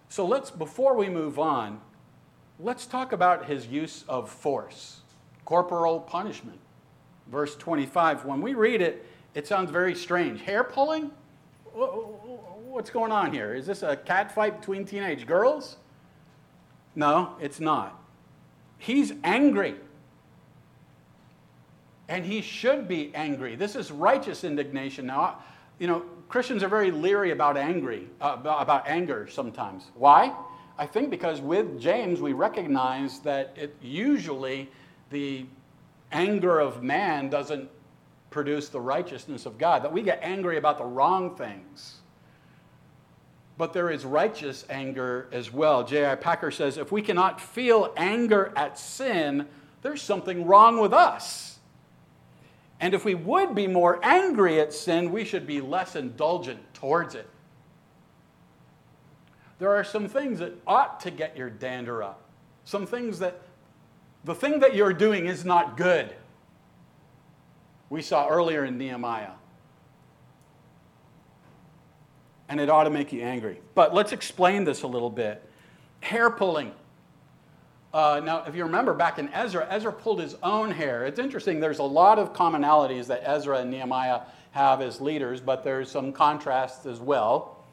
So 0.08 0.26
let's, 0.26 0.50
before 0.50 0.94
we 0.96 1.08
move 1.08 1.38
on, 1.38 1.80
let's 2.58 2.86
talk 2.86 3.12
about 3.12 3.46
his 3.46 3.66
use 3.66 4.04
of 4.08 4.28
force, 4.28 5.00
corporal 5.44 6.00
punishment. 6.00 6.58
Verse 7.28 7.54
25, 7.56 8.24
when 8.24 8.40
we 8.40 8.54
read 8.54 8.80
it, 8.80 9.04
it 9.38 9.46
sounds 9.46 9.70
very 9.70 9.94
strange. 9.94 10.40
Hair 10.40 10.64
pulling? 10.64 11.12
What's 11.72 12.90
going 12.90 13.12
on 13.12 13.32
here? 13.32 13.54
Is 13.54 13.66
this 13.66 13.84
a 13.84 13.94
cat 13.94 14.34
fight 14.34 14.58
between 14.58 14.84
teenage 14.84 15.28
girls? 15.28 15.76
No, 16.96 17.36
it's 17.40 17.60
not. 17.60 18.02
He's 18.78 19.12
angry 19.22 19.76
and 22.08 22.26
he 22.26 22.42
should 22.42 22.88
be 22.88 23.14
angry. 23.14 23.54
This 23.54 23.76
is 23.76 23.92
righteous 23.92 24.42
indignation. 24.42 25.06
Now, 25.06 25.38
you 25.78 25.86
know, 25.86 26.02
Christians 26.28 26.64
are 26.64 26.68
very 26.68 26.90
leery 26.90 27.30
about 27.30 27.56
angry, 27.56 28.08
uh, 28.20 28.38
about 28.42 28.88
anger 28.88 29.28
sometimes. 29.30 29.84
Why? 29.94 30.34
I 30.76 30.86
think 30.86 31.10
because 31.10 31.40
with 31.40 31.80
James 31.80 32.20
we 32.20 32.32
recognize 32.32 33.20
that 33.20 33.54
it 33.56 33.76
usually 33.80 34.68
the 35.10 35.46
anger 36.10 36.58
of 36.58 36.82
man 36.82 37.30
doesn't 37.30 37.70
produce 38.30 38.68
the 38.68 38.80
righteousness 38.80 39.46
of 39.46 39.58
God. 39.58 39.82
That 39.82 39.92
we 39.92 40.02
get 40.02 40.20
angry 40.22 40.58
about 40.58 40.78
the 40.78 40.84
wrong 40.84 41.36
things. 41.36 41.96
But 43.56 43.72
there 43.72 43.90
is 43.90 44.04
righteous 44.04 44.64
anger 44.70 45.28
as 45.32 45.52
well. 45.52 45.82
J.I. 45.84 46.14
Packer 46.14 46.50
says 46.50 46.76
if 46.76 46.92
we 46.92 47.02
cannot 47.02 47.40
feel 47.40 47.92
anger 47.96 48.52
at 48.54 48.78
sin, 48.78 49.46
there's 49.82 50.02
something 50.02 50.46
wrong 50.46 50.80
with 50.80 50.92
us. 50.92 51.58
And 52.80 52.94
if 52.94 53.04
we 53.04 53.14
would 53.16 53.54
be 53.54 53.66
more 53.66 53.98
angry 54.04 54.60
at 54.60 54.72
sin, 54.72 55.10
we 55.10 55.24
should 55.24 55.46
be 55.46 55.60
less 55.60 55.96
indulgent 55.96 56.60
towards 56.74 57.16
it. 57.16 57.28
There 59.58 59.74
are 59.74 59.82
some 59.82 60.08
things 60.08 60.38
that 60.38 60.52
ought 60.66 61.00
to 61.00 61.10
get 61.10 61.36
your 61.36 61.50
dander 61.50 62.02
up. 62.02 62.20
Some 62.64 62.86
things 62.86 63.18
that 63.18 63.42
the 64.24 64.34
thing 64.34 64.60
that 64.60 64.74
you're 64.74 64.92
doing 64.92 65.26
is 65.26 65.44
not 65.44 65.76
good. 65.76 66.14
We 67.90 68.02
saw 68.02 68.28
earlier 68.28 68.64
in 68.64 68.78
Nehemiah. 68.78 69.32
And 72.48 72.60
it 72.60 72.70
ought 72.70 72.84
to 72.84 72.90
make 72.90 73.12
you 73.12 73.22
angry. 73.22 73.60
But 73.74 73.94
let's 73.94 74.12
explain 74.12 74.64
this 74.64 74.82
a 74.82 74.86
little 74.86 75.10
bit. 75.10 75.48
Hair 76.00 76.30
pulling. 76.30 76.72
Uh, 77.92 78.20
now, 78.22 78.44
if 78.44 78.54
you 78.54 78.64
remember 78.64 78.94
back 78.94 79.18
in 79.18 79.28
Ezra, 79.30 79.66
Ezra 79.70 79.92
pulled 79.92 80.20
his 80.20 80.36
own 80.42 80.70
hair. 80.70 81.06
It's 81.06 81.18
interesting, 81.18 81.60
there's 81.60 81.78
a 81.78 81.84
lot 81.84 82.18
of 82.18 82.32
commonalities 82.32 83.06
that 83.06 83.22
Ezra 83.24 83.58
and 83.58 83.70
Nehemiah 83.70 84.20
have 84.50 84.80
as 84.80 85.00
leaders, 85.00 85.40
but 85.40 85.64
there's 85.64 85.90
some 85.90 86.12
contrasts 86.12 86.86
as 86.86 87.00
well. 87.00 87.64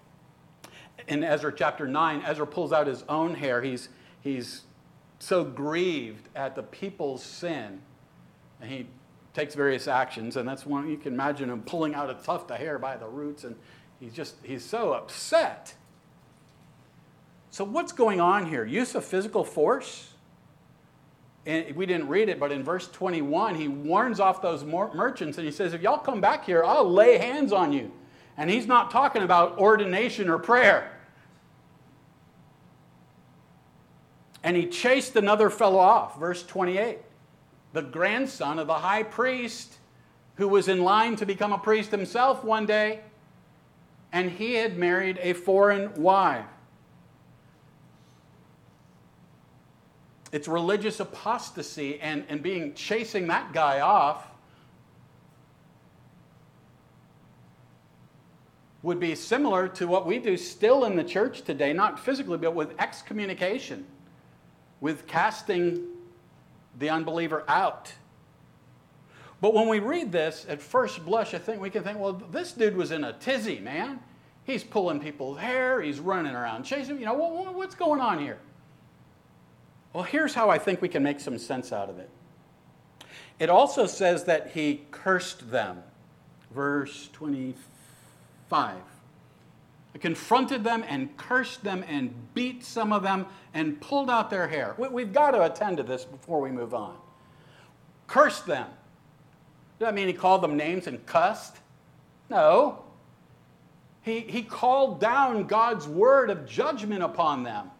In 1.07 1.23
Ezra 1.23 1.53
chapter 1.55 1.87
9, 1.87 2.23
Ezra 2.25 2.47
pulls 2.47 2.71
out 2.71 2.87
his 2.87 3.03
own 3.09 3.35
hair. 3.35 3.61
He's, 3.61 3.89
he's 4.21 4.61
so 5.19 5.43
grieved 5.43 6.29
at 6.35 6.55
the 6.55 6.63
people's 6.63 7.23
sin. 7.23 7.81
And 8.61 8.71
he 8.71 8.87
takes 9.35 9.53
various 9.53 9.87
actions, 9.87 10.37
and 10.37 10.47
that's 10.47 10.65
one 10.65 10.89
you 10.89 10.97
can 10.97 11.13
imagine 11.13 11.49
him 11.49 11.61
pulling 11.61 11.93
out 11.93 12.09
a 12.09 12.15
tuft 12.15 12.49
of 12.49 12.57
hair 12.57 12.79
by 12.79 12.95
the 12.95 13.05
roots, 13.05 13.43
and 13.43 13.55
he's 13.99 14.13
just 14.13 14.35
he's 14.41 14.63
so 14.63 14.93
upset. 14.93 15.75
So, 17.51 17.63
what's 17.63 17.91
going 17.91 18.19
on 18.19 18.47
here? 18.47 18.65
Use 18.65 18.95
of 18.95 19.05
physical 19.05 19.43
force? 19.43 20.11
And 21.45 21.75
we 21.75 21.85
didn't 21.85 22.07
read 22.07 22.27
it, 22.27 22.39
but 22.39 22.51
in 22.51 22.63
verse 22.63 22.87
21, 22.87 23.55
he 23.55 23.67
warns 23.67 24.19
off 24.19 24.41
those 24.41 24.63
merchants 24.63 25.37
and 25.37 25.45
he 25.45 25.51
says, 25.51 25.73
If 25.73 25.81
y'all 25.81 25.99
come 25.99 26.19
back 26.19 26.43
here, 26.45 26.63
I'll 26.65 26.91
lay 26.91 27.19
hands 27.19 27.53
on 27.53 27.71
you. 27.71 27.91
And 28.35 28.49
he's 28.49 28.65
not 28.65 28.89
talking 28.89 29.21
about 29.21 29.59
ordination 29.59 30.27
or 30.27 30.39
prayer. 30.39 30.91
And 34.43 34.57
he 34.57 34.65
chased 34.65 35.15
another 35.15 35.49
fellow 35.49 35.79
off, 35.79 36.19
verse 36.19 36.43
28. 36.43 36.99
The 37.75 37.81
grandson 37.81 38.57
of 38.57 38.67
the 38.67 38.75
high 38.75 39.03
priest, 39.03 39.79
who 40.35 40.47
was 40.47 40.69
in 40.69 40.81
line 40.85 41.17
to 41.17 41.25
become 41.25 41.51
a 41.51 41.57
priest 41.57 41.91
himself 41.91 42.41
one 42.41 42.65
day, 42.65 43.01
and 44.13 44.31
he 44.31 44.53
had 44.53 44.77
married 44.77 45.19
a 45.21 45.33
foreign 45.33 45.93
wife. 46.01 46.45
It's 50.31 50.47
religious 50.47 51.01
apostasy 51.01 51.99
and, 51.99 52.23
and 52.29 52.41
being 52.41 52.75
chasing 52.75 53.27
that 53.27 53.51
guy 53.51 53.81
off 53.81 54.25
would 58.83 59.01
be 59.01 59.15
similar 59.15 59.67
to 59.67 59.85
what 59.85 60.05
we 60.05 60.19
do 60.19 60.37
still 60.37 60.85
in 60.85 60.95
the 60.95 61.03
church 61.03 61.41
today, 61.41 61.73
not 61.73 61.99
physically, 61.99 62.37
but 62.37 62.55
with 62.55 62.73
excommunication, 62.79 63.85
with 64.79 65.07
casting 65.07 65.89
the 66.77 66.89
unbeliever 66.89 67.43
out. 67.47 67.93
But 69.41 69.53
when 69.53 69.67
we 69.67 69.79
read 69.79 70.11
this, 70.11 70.45
at 70.49 70.61
first 70.61 71.05
blush, 71.05 71.33
I 71.33 71.37
think 71.37 71.61
we 71.61 71.69
can 71.69 71.83
think, 71.83 71.99
well, 71.99 72.13
this 72.13 72.53
dude 72.53 72.75
was 72.75 72.91
in 72.91 73.03
a 73.03 73.13
tizzy, 73.13 73.59
man. 73.59 73.99
He's 74.43 74.63
pulling 74.63 74.99
people's 74.99 75.39
hair, 75.39 75.81
he's 75.81 75.99
running 75.99 76.35
around 76.35 76.63
chasing, 76.63 76.99
you 76.99 77.05
know, 77.05 77.13
what's 77.13 77.75
going 77.75 77.99
on 77.99 78.19
here? 78.19 78.37
Well, 79.93 80.03
here's 80.03 80.33
how 80.33 80.49
I 80.49 80.57
think 80.57 80.81
we 80.81 80.89
can 80.89 81.03
make 81.03 81.19
some 81.19 81.37
sense 81.37 81.71
out 81.71 81.89
of 81.89 81.99
it. 81.99 82.09
It 83.39 83.49
also 83.49 83.85
says 83.85 84.25
that 84.25 84.51
he 84.51 84.81
cursed 84.91 85.51
them. 85.51 85.83
Verse 86.51 87.09
25. 87.13 88.75
Confronted 89.99 90.63
them 90.63 90.83
and 90.87 91.15
cursed 91.17 91.63
them 91.63 91.83
and 91.87 92.13
beat 92.33 92.63
some 92.63 92.91
of 92.91 93.03
them 93.03 93.25
and 93.53 93.79
pulled 93.79 94.09
out 94.09 94.29
their 94.29 94.47
hair. 94.47 94.75
We've 94.77 95.13
got 95.13 95.31
to 95.31 95.43
attend 95.43 95.77
to 95.77 95.83
this 95.83 96.03
before 96.03 96.41
we 96.41 96.51
move 96.51 96.73
on. 96.73 96.97
Cursed 98.07 98.45
them. 98.45 98.67
Does 99.79 99.87
that 99.87 99.93
mean 99.93 100.07
he 100.07 100.13
called 100.13 100.41
them 100.41 100.57
names 100.57 100.87
and 100.87 101.05
cussed? 101.05 101.57
No. 102.29 102.83
He, 104.01 104.19
he 104.19 104.43
called 104.43 104.99
down 104.99 105.47
God's 105.47 105.87
word 105.87 106.29
of 106.29 106.45
judgment 106.45 107.01
upon 107.01 107.43
them 107.43 107.71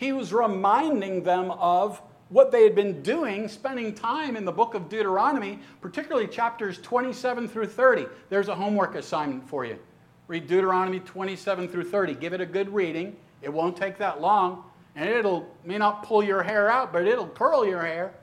he 0.00 0.12
was 0.12 0.32
reminding 0.32 1.22
them 1.24 1.50
of 1.50 2.00
what 2.30 2.50
they 2.50 2.62
had 2.64 2.74
been 2.74 3.02
doing, 3.02 3.46
spending 3.48 3.94
time 3.94 4.34
in 4.34 4.46
the 4.46 4.52
book 4.52 4.72
of 4.72 4.88
Deuteronomy, 4.88 5.58
particularly 5.82 6.26
chapters 6.26 6.78
27 6.78 7.46
through 7.46 7.66
30. 7.66 8.06
There's 8.30 8.48
a 8.48 8.54
homework 8.54 8.94
assignment 8.94 9.46
for 9.46 9.66
you. 9.66 9.78
Read 10.30 10.46
Deuteronomy 10.46 11.00
27 11.00 11.66
through 11.66 11.90
30. 11.90 12.14
Give 12.14 12.32
it 12.32 12.40
a 12.40 12.46
good 12.46 12.72
reading. 12.72 13.16
It 13.42 13.52
won't 13.52 13.76
take 13.76 13.98
that 13.98 14.20
long, 14.20 14.62
and 14.94 15.10
it'll 15.10 15.52
may 15.64 15.76
not 15.76 16.04
pull 16.04 16.22
your 16.22 16.44
hair 16.44 16.70
out, 16.70 16.92
but 16.92 17.04
it'll 17.04 17.26
curl 17.26 17.66
your 17.66 17.84
hair. 17.84 18.14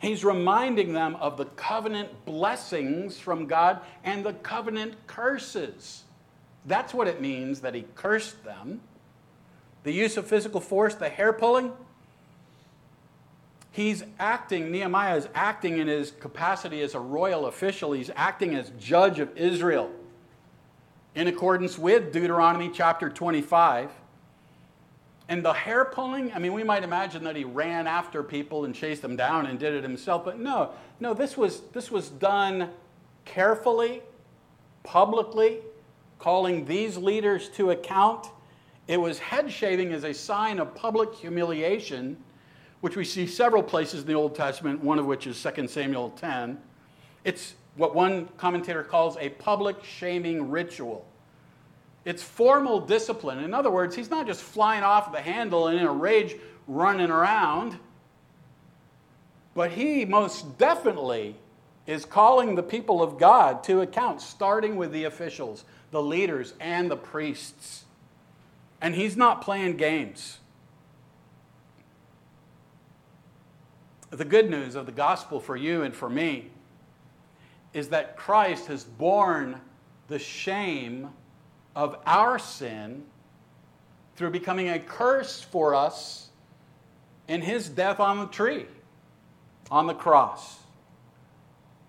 He's 0.00 0.24
reminding 0.24 0.94
them 0.94 1.16
of 1.16 1.36
the 1.36 1.44
covenant 1.44 2.24
blessings 2.24 3.18
from 3.18 3.44
God 3.44 3.82
and 4.02 4.24
the 4.24 4.32
covenant 4.32 4.94
curses. 5.06 6.04
That's 6.64 6.94
what 6.94 7.06
it 7.06 7.20
means 7.20 7.60
that 7.60 7.74
he 7.74 7.84
cursed 7.96 8.44
them. 8.44 8.80
The 9.82 9.92
use 9.92 10.16
of 10.16 10.26
physical 10.26 10.62
force, 10.62 10.94
the 10.94 11.10
hair 11.10 11.34
pulling. 11.34 11.70
He's 13.78 14.02
acting, 14.18 14.72
Nehemiah 14.72 15.16
is 15.16 15.28
acting 15.36 15.78
in 15.78 15.86
his 15.86 16.10
capacity 16.10 16.82
as 16.82 16.96
a 16.96 16.98
royal 16.98 17.46
official. 17.46 17.92
He's 17.92 18.10
acting 18.16 18.56
as 18.56 18.72
judge 18.76 19.20
of 19.20 19.36
Israel 19.36 19.88
in 21.14 21.28
accordance 21.28 21.78
with 21.78 22.12
Deuteronomy 22.12 22.72
chapter 22.74 23.08
25. 23.08 23.92
And 25.28 25.44
the 25.44 25.52
hair 25.52 25.84
pulling, 25.84 26.32
I 26.32 26.40
mean, 26.40 26.54
we 26.54 26.64
might 26.64 26.82
imagine 26.82 27.22
that 27.22 27.36
he 27.36 27.44
ran 27.44 27.86
after 27.86 28.24
people 28.24 28.64
and 28.64 28.74
chased 28.74 29.00
them 29.00 29.14
down 29.14 29.46
and 29.46 29.60
did 29.60 29.72
it 29.72 29.84
himself, 29.84 30.24
but 30.24 30.40
no, 30.40 30.72
no, 30.98 31.14
this 31.14 31.36
was, 31.36 31.60
this 31.72 31.88
was 31.88 32.08
done 32.08 32.70
carefully, 33.26 34.02
publicly, 34.82 35.58
calling 36.18 36.64
these 36.64 36.96
leaders 36.96 37.48
to 37.50 37.70
account. 37.70 38.26
It 38.88 39.00
was 39.00 39.20
head 39.20 39.48
shaving 39.52 39.92
as 39.92 40.02
a 40.02 40.12
sign 40.12 40.58
of 40.58 40.74
public 40.74 41.14
humiliation, 41.14 42.16
which 42.80 42.96
we 42.96 43.04
see 43.04 43.26
several 43.26 43.62
places 43.62 44.02
in 44.02 44.06
the 44.06 44.14
Old 44.14 44.34
Testament, 44.34 44.82
one 44.82 44.98
of 44.98 45.06
which 45.06 45.26
is 45.26 45.42
2 45.42 45.66
Samuel 45.68 46.10
10. 46.10 46.58
It's 47.24 47.54
what 47.76 47.94
one 47.94 48.28
commentator 48.36 48.82
calls 48.82 49.16
a 49.18 49.30
public 49.30 49.84
shaming 49.84 50.50
ritual. 50.50 51.06
It's 52.04 52.22
formal 52.22 52.80
discipline. 52.80 53.40
In 53.40 53.52
other 53.52 53.70
words, 53.70 53.94
he's 53.94 54.10
not 54.10 54.26
just 54.26 54.42
flying 54.42 54.82
off 54.82 55.12
the 55.12 55.20
handle 55.20 55.68
and 55.68 55.78
in 55.78 55.86
a 55.86 55.92
rage 55.92 56.36
running 56.66 57.10
around, 57.10 57.78
but 59.54 59.72
he 59.72 60.04
most 60.04 60.58
definitely 60.58 61.36
is 61.86 62.04
calling 62.04 62.54
the 62.54 62.62
people 62.62 63.02
of 63.02 63.18
God 63.18 63.64
to 63.64 63.80
account, 63.80 64.20
starting 64.20 64.76
with 64.76 64.92
the 64.92 65.04
officials, 65.04 65.64
the 65.90 66.02
leaders, 66.02 66.54
and 66.60 66.90
the 66.90 66.96
priests. 66.96 67.84
And 68.80 68.94
he's 68.94 69.16
not 69.16 69.42
playing 69.42 69.78
games. 69.78 70.38
The 74.10 74.24
good 74.24 74.50
news 74.50 74.74
of 74.74 74.86
the 74.86 74.92
gospel 74.92 75.38
for 75.38 75.56
you 75.56 75.82
and 75.82 75.94
for 75.94 76.08
me 76.08 76.50
is 77.74 77.88
that 77.88 78.16
Christ 78.16 78.66
has 78.66 78.84
borne 78.84 79.60
the 80.08 80.18
shame 80.18 81.10
of 81.76 81.98
our 82.06 82.38
sin 82.38 83.04
through 84.16 84.30
becoming 84.30 84.70
a 84.70 84.78
curse 84.78 85.42
for 85.42 85.74
us 85.74 86.30
in 87.28 87.42
his 87.42 87.68
death 87.68 88.00
on 88.00 88.18
the 88.18 88.26
tree, 88.26 88.66
on 89.70 89.86
the 89.86 89.94
cross. 89.94 90.58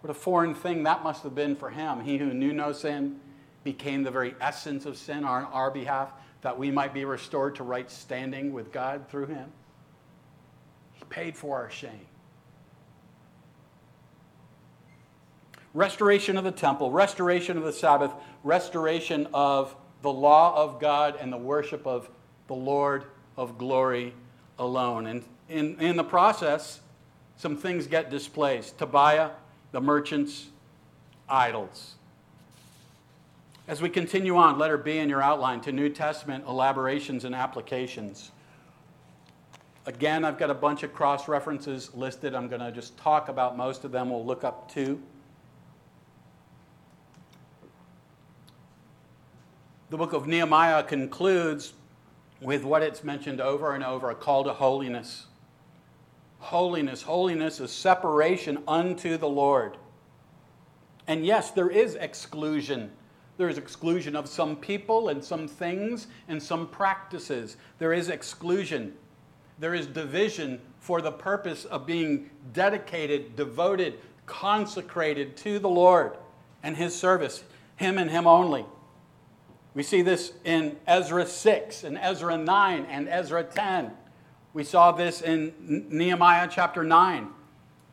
What 0.02 0.12
a 0.12 0.14
foreign 0.14 0.54
thing 0.54 0.84
that 0.84 1.04
must 1.04 1.24
have 1.24 1.34
been 1.34 1.56
for 1.56 1.70
him. 1.70 2.02
He 2.02 2.18
who 2.18 2.34
knew 2.34 2.54
no 2.54 2.74
sin 2.74 3.20
became 3.64 4.04
the 4.04 4.12
very 4.12 4.36
essence 4.42 4.86
of 4.86 4.98
sin 4.98 5.24
on 5.24 5.46
our 5.46 5.72
behalf, 5.72 6.12
that 6.42 6.58
we 6.58 6.72
might 6.72 6.94
be 6.94 7.06
restored 7.06 7.56
to 7.56 7.64
right 7.64 7.90
standing 7.90 8.54
with 8.54 8.72
God 8.72 9.08
through 9.10 9.28
him. 9.28 9.52
Paid 11.10 11.36
for 11.36 11.58
our 11.58 11.70
shame. 11.70 12.06
Restoration 15.74 16.38
of 16.38 16.44
the 16.44 16.52
temple, 16.52 16.92
restoration 16.92 17.58
of 17.58 17.64
the 17.64 17.74
Sabbath, 17.74 18.12
restoration 18.44 19.28
of 19.34 19.76
the 20.02 20.12
law 20.12 20.56
of 20.56 20.80
God 20.80 21.18
and 21.20 21.32
the 21.32 21.38
worship 21.38 21.86
of 21.86 22.10
the 22.48 22.56
Lord 22.56 23.06
of 23.38 23.58
glory 23.58 24.14
alone. 24.58 25.06
And 25.08 25.24
in, 25.48 25.80
in 25.80 25.96
the 25.96 26.04
process, 26.04 26.80
some 27.38 27.56
things 27.56 27.88
get 27.88 28.10
displaced. 28.10 28.78
Tobiah, 28.78 29.32
the 29.72 29.82
merchants, 29.82 30.48
idols. 31.28 31.96
As 33.68 33.82
we 33.82 33.90
continue 33.90 34.36
on, 34.36 34.58
letter 34.58 34.78
B 34.78 34.98
in 34.98 35.10
your 35.10 35.22
outline 35.22 35.62
to 35.62 35.72
New 35.72 35.90
Testament 35.90 36.46
elaborations 36.48 37.24
and 37.24 37.36
applications. 37.36 38.32
Again, 39.86 40.26
I've 40.26 40.38
got 40.38 40.50
a 40.50 40.56
bunch 40.56 40.84
of 40.84 40.94
cross 40.94 41.28
references 41.28 41.94
listed. 41.96 42.36
I'm 42.36 42.48
going 42.48 42.62
to 42.62 42.72
just 42.72 42.98
talk 42.98 43.30
about 43.30 43.58
most 43.58 43.86
of 43.86 43.92
them. 43.92 44.10
We'll 44.10 44.26
look 44.26 44.44
up 44.44 44.72
two. 44.72 45.02
The 49.90 49.98
book 49.98 50.14
of 50.14 50.28
Nehemiah 50.28 50.84
concludes 50.84 51.74
with 52.42 52.64
what 52.64 52.84
it's 52.84 53.04
mentioned 53.04 53.42
over 53.42 53.74
and 53.74 53.84
over 53.84 54.12
a 54.12 54.16
call 54.16 54.44
to 54.44 54.54
holiness. 54.54 55.26
Holiness, 56.40 57.02
holiness 57.02 57.60
is 57.60 57.72
separation 57.72 58.60
unto 58.68 59.18
the 59.18 59.28
Lord. 59.28 59.78
And 61.08 61.26
yes, 61.26 61.52
there 61.52 61.70
is 61.70 61.96
exclusion. 61.96 62.92
There 63.38 63.50
is 63.50 63.58
exclusion 63.58 64.16
of 64.16 64.30
some 64.30 64.56
people 64.56 65.10
and 65.10 65.24
some 65.24 65.48
things 65.48 66.08
and 66.28 66.42
some 66.42 66.68
practices. 66.68 67.58
There 67.80 67.94
is 67.94 68.10
exclusion. 68.10 68.94
There 69.60 69.74
is 69.74 69.88
division 69.88 70.62
for 70.80 71.02
the 71.02 71.12
purpose 71.12 71.66
of 71.66 71.86
being 71.86 72.30
dedicated, 72.54 73.36
devoted, 73.36 74.00
consecrated 74.26 75.36
to 75.38 75.60
the 75.60 75.70
Lord 75.70 76.18
and 76.64 76.78
His 76.78 76.96
service, 76.96 77.44
Him 77.76 77.98
and 77.98 78.10
Him 78.10 78.26
only. 78.26 78.66
We 79.74 79.84
see 79.84 80.02
this 80.02 80.34
in 80.46 80.78
Ezra 80.88 81.26
6 81.26 81.84
and 81.84 81.98
Ezra 81.98 82.38
9 82.38 82.86
and 82.90 83.08
Ezra 83.08 83.44
10. 83.44 83.92
We 84.54 84.64
saw 84.64 84.92
this 84.92 85.22
in 85.22 85.54
Nehemiah 85.90 86.48
chapter 86.50 86.84
9, 86.84 87.28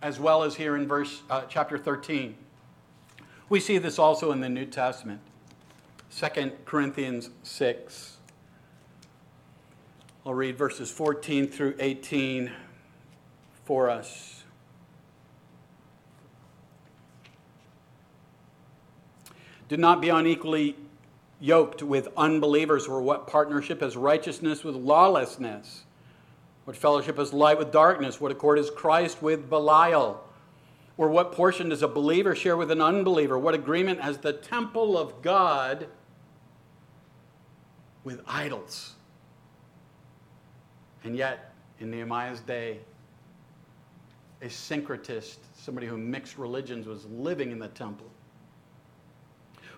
as 0.00 0.18
well 0.18 0.42
as 0.42 0.54
here 0.54 0.76
in 0.76 0.88
verse 0.88 1.22
uh, 1.28 1.42
chapter 1.48 1.76
13. 1.76 2.36
We 3.48 3.60
see 3.60 3.78
this 3.78 3.98
also 3.98 4.32
in 4.32 4.40
the 4.40 4.48
New 4.48 4.64
Testament. 4.64 5.20
2 6.16 6.52
Corinthians 6.64 7.30
6. 7.42 8.15
I'll 10.26 10.34
read 10.34 10.58
verses 10.58 10.90
14 10.90 11.46
through 11.46 11.76
18 11.78 12.50
for 13.64 13.88
us. 13.88 14.42
Do 19.68 19.76
not 19.76 20.00
be 20.00 20.08
unequally 20.08 20.74
yoked 21.38 21.80
with 21.84 22.08
unbelievers, 22.16 22.88
or 22.88 23.02
what 23.02 23.28
partnership 23.28 23.82
has 23.82 23.96
righteousness 23.96 24.64
with 24.64 24.74
lawlessness? 24.74 25.84
What 26.64 26.76
fellowship 26.76 27.20
is 27.20 27.32
light 27.32 27.56
with 27.56 27.70
darkness? 27.70 28.20
What 28.20 28.32
accord 28.32 28.58
is 28.58 28.68
Christ 28.68 29.22
with 29.22 29.48
Belial? 29.48 30.28
Or 30.96 31.08
what 31.08 31.30
portion 31.30 31.68
does 31.68 31.84
a 31.84 31.88
believer 31.88 32.34
share 32.34 32.56
with 32.56 32.72
an 32.72 32.80
unbeliever? 32.80 33.38
What 33.38 33.54
agreement 33.54 34.00
has 34.00 34.18
the 34.18 34.32
temple 34.32 34.98
of 34.98 35.22
God 35.22 35.86
with 38.02 38.20
idols? 38.26 38.95
And 41.06 41.16
yet, 41.16 41.52
in 41.78 41.92
Nehemiah's 41.92 42.40
day, 42.40 42.80
a 44.42 44.46
syncretist, 44.46 45.36
somebody 45.56 45.86
who 45.86 45.96
mixed 45.96 46.36
religions, 46.36 46.88
was 46.88 47.06
living 47.06 47.52
in 47.52 47.60
the 47.60 47.68
temple. 47.68 48.10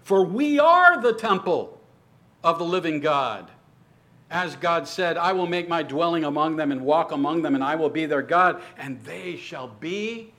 For 0.03 0.25
we 0.25 0.59
are 0.59 1.03
the 1.03 1.13
temple 1.13 1.79
of 2.43 2.59
the 2.59 2.65
living 2.65 3.01
God. 3.01 3.51
As 4.31 4.57
God 4.57 4.89
said, 4.89 5.19
I 5.19 5.35
will 5.35 5.47
make 5.47 5.69
my 5.69 5.83
dwelling 5.83 6.25
among 6.25 6.57
them 6.57 6.73
and 6.73 6.81
walk 6.81 7.13
among 7.13 7.43
them, 7.43 7.55
and 7.55 7.63
I 7.63 7.75
will 7.75 7.91
be 7.91 8.07
their 8.07 8.23
God, 8.23 8.63
and 8.79 8.99
they 9.03 9.37
shall 9.37 9.69
be 9.69 10.33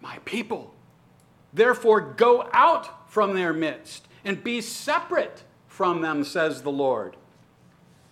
my 0.00 0.18
people. 0.18 0.72
Therefore, 1.52 2.00
go 2.00 2.48
out 2.52 3.10
from 3.10 3.34
their 3.34 3.52
midst 3.52 4.06
and 4.24 4.44
be 4.44 4.60
separate 4.60 5.42
from 5.66 6.02
them, 6.02 6.22
says 6.22 6.62
the 6.62 6.70
Lord. 6.70 7.16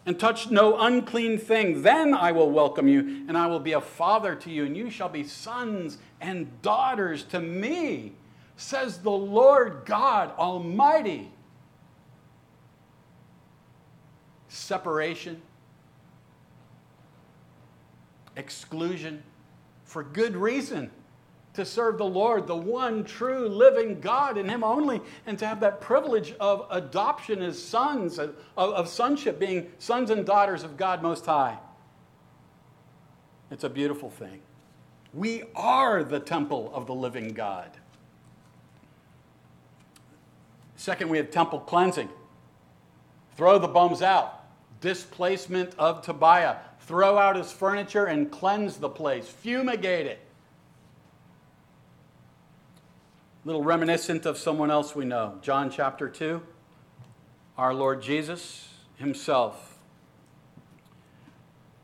And 0.06 0.18
touch 0.18 0.50
no 0.50 0.78
unclean 0.78 1.38
thing. 1.38 1.82
Then 1.82 2.14
I 2.14 2.32
will 2.32 2.50
welcome 2.50 2.88
you, 2.88 3.24
and 3.28 3.36
I 3.36 3.46
will 3.46 3.60
be 3.60 3.72
a 3.72 3.80
father 3.80 4.34
to 4.34 4.50
you, 4.50 4.64
and 4.64 4.76
you 4.76 4.90
shall 4.90 5.10
be 5.10 5.24
sons 5.24 5.98
and 6.20 6.62
daughters 6.62 7.22
to 7.24 7.40
me 7.40 8.14
says 8.60 8.98
the 8.98 9.10
Lord 9.10 9.82
God 9.86 10.32
Almighty. 10.38 11.30
Separation, 14.48 15.40
exclusion, 18.36 19.22
for 19.84 20.02
good 20.02 20.36
reason 20.36 20.90
to 21.60 21.66
serve 21.66 21.98
the 21.98 22.06
Lord, 22.06 22.46
the 22.46 22.56
one 22.56 23.04
true 23.04 23.46
living 23.46 24.00
God, 24.00 24.38
and 24.38 24.50
Him 24.50 24.64
only, 24.64 25.00
and 25.26 25.38
to 25.38 25.46
have 25.46 25.60
that 25.60 25.80
privilege 25.80 26.32
of 26.40 26.66
adoption 26.70 27.42
as 27.42 27.62
sons, 27.62 28.18
of, 28.18 28.34
of, 28.56 28.88
sonship, 28.88 29.38
being 29.38 29.70
sons 29.78 30.10
and 30.10 30.24
daughters 30.24 30.64
of 30.64 30.78
God 30.78 31.02
Most 31.02 31.26
High. 31.26 31.58
It's 33.50 33.64
a 33.64 33.68
beautiful 33.68 34.08
thing. 34.08 34.40
We 35.12 35.42
are 35.54 36.02
the 36.02 36.18
temple 36.18 36.70
of 36.72 36.86
the 36.86 36.94
living 36.94 37.34
God. 37.34 37.70
Second, 40.76 41.10
we 41.10 41.18
have 41.18 41.30
temple 41.30 41.60
cleansing. 41.60 42.08
Throw 43.36 43.58
the 43.58 43.68
bums 43.68 44.00
out. 44.00 44.44
Displacement 44.80 45.74
of 45.78 46.00
Tobiah. 46.00 46.56
Throw 46.80 47.18
out 47.18 47.36
his 47.36 47.52
furniture 47.52 48.06
and 48.06 48.30
cleanse 48.30 48.78
the 48.78 48.88
place. 48.88 49.28
Fumigate 49.28 50.06
it. 50.06 50.20
Little 53.44 53.64
reminiscent 53.64 54.26
of 54.26 54.36
someone 54.36 54.70
else 54.70 54.94
we 54.94 55.04
know. 55.04 55.38
John 55.40 55.70
chapter 55.70 56.08
2. 56.08 56.42
Our 57.56 57.72
Lord 57.74 58.02
Jesus 58.02 58.68
himself 58.96 59.70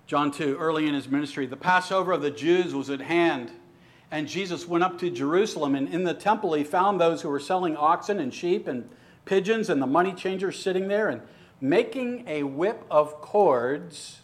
John 0.07 0.31
2, 0.31 0.57
early 0.59 0.87
in 0.87 0.95
his 0.95 1.09
ministry, 1.09 1.47
the 1.47 1.57
Passover 1.57 2.13
of 2.13 2.23
the 2.23 2.31
Jews 2.31 2.73
was 2.73 2.91
at 2.91 3.01
hand, 3.01 3.51
and 4.13 4.29
Jesus 4.29 4.69
went 4.69 4.85
up 4.85 5.01
to 5.01 5.11
Jerusalem, 5.11 5.75
and 5.75 5.89
in 5.89 6.05
the 6.05 6.15
temple 6.15 6.55
he 6.55 6.63
found 6.63 7.01
those 7.01 7.23
who 7.23 7.29
were 7.29 7.41
selling 7.41 7.77
oxen 7.77 8.21
and 8.21 8.33
sheep 8.33 8.69
and 8.69 8.89
pigeons 9.25 9.69
and 9.69 9.83
the 9.83 9.87
money 9.87 10.13
changers 10.13 10.61
sitting 10.61 10.87
there, 10.87 11.09
and 11.09 11.23
making 11.61 12.23
a 12.29 12.45
whip 12.45 12.85
of 12.89 13.21
cords, 13.21 14.21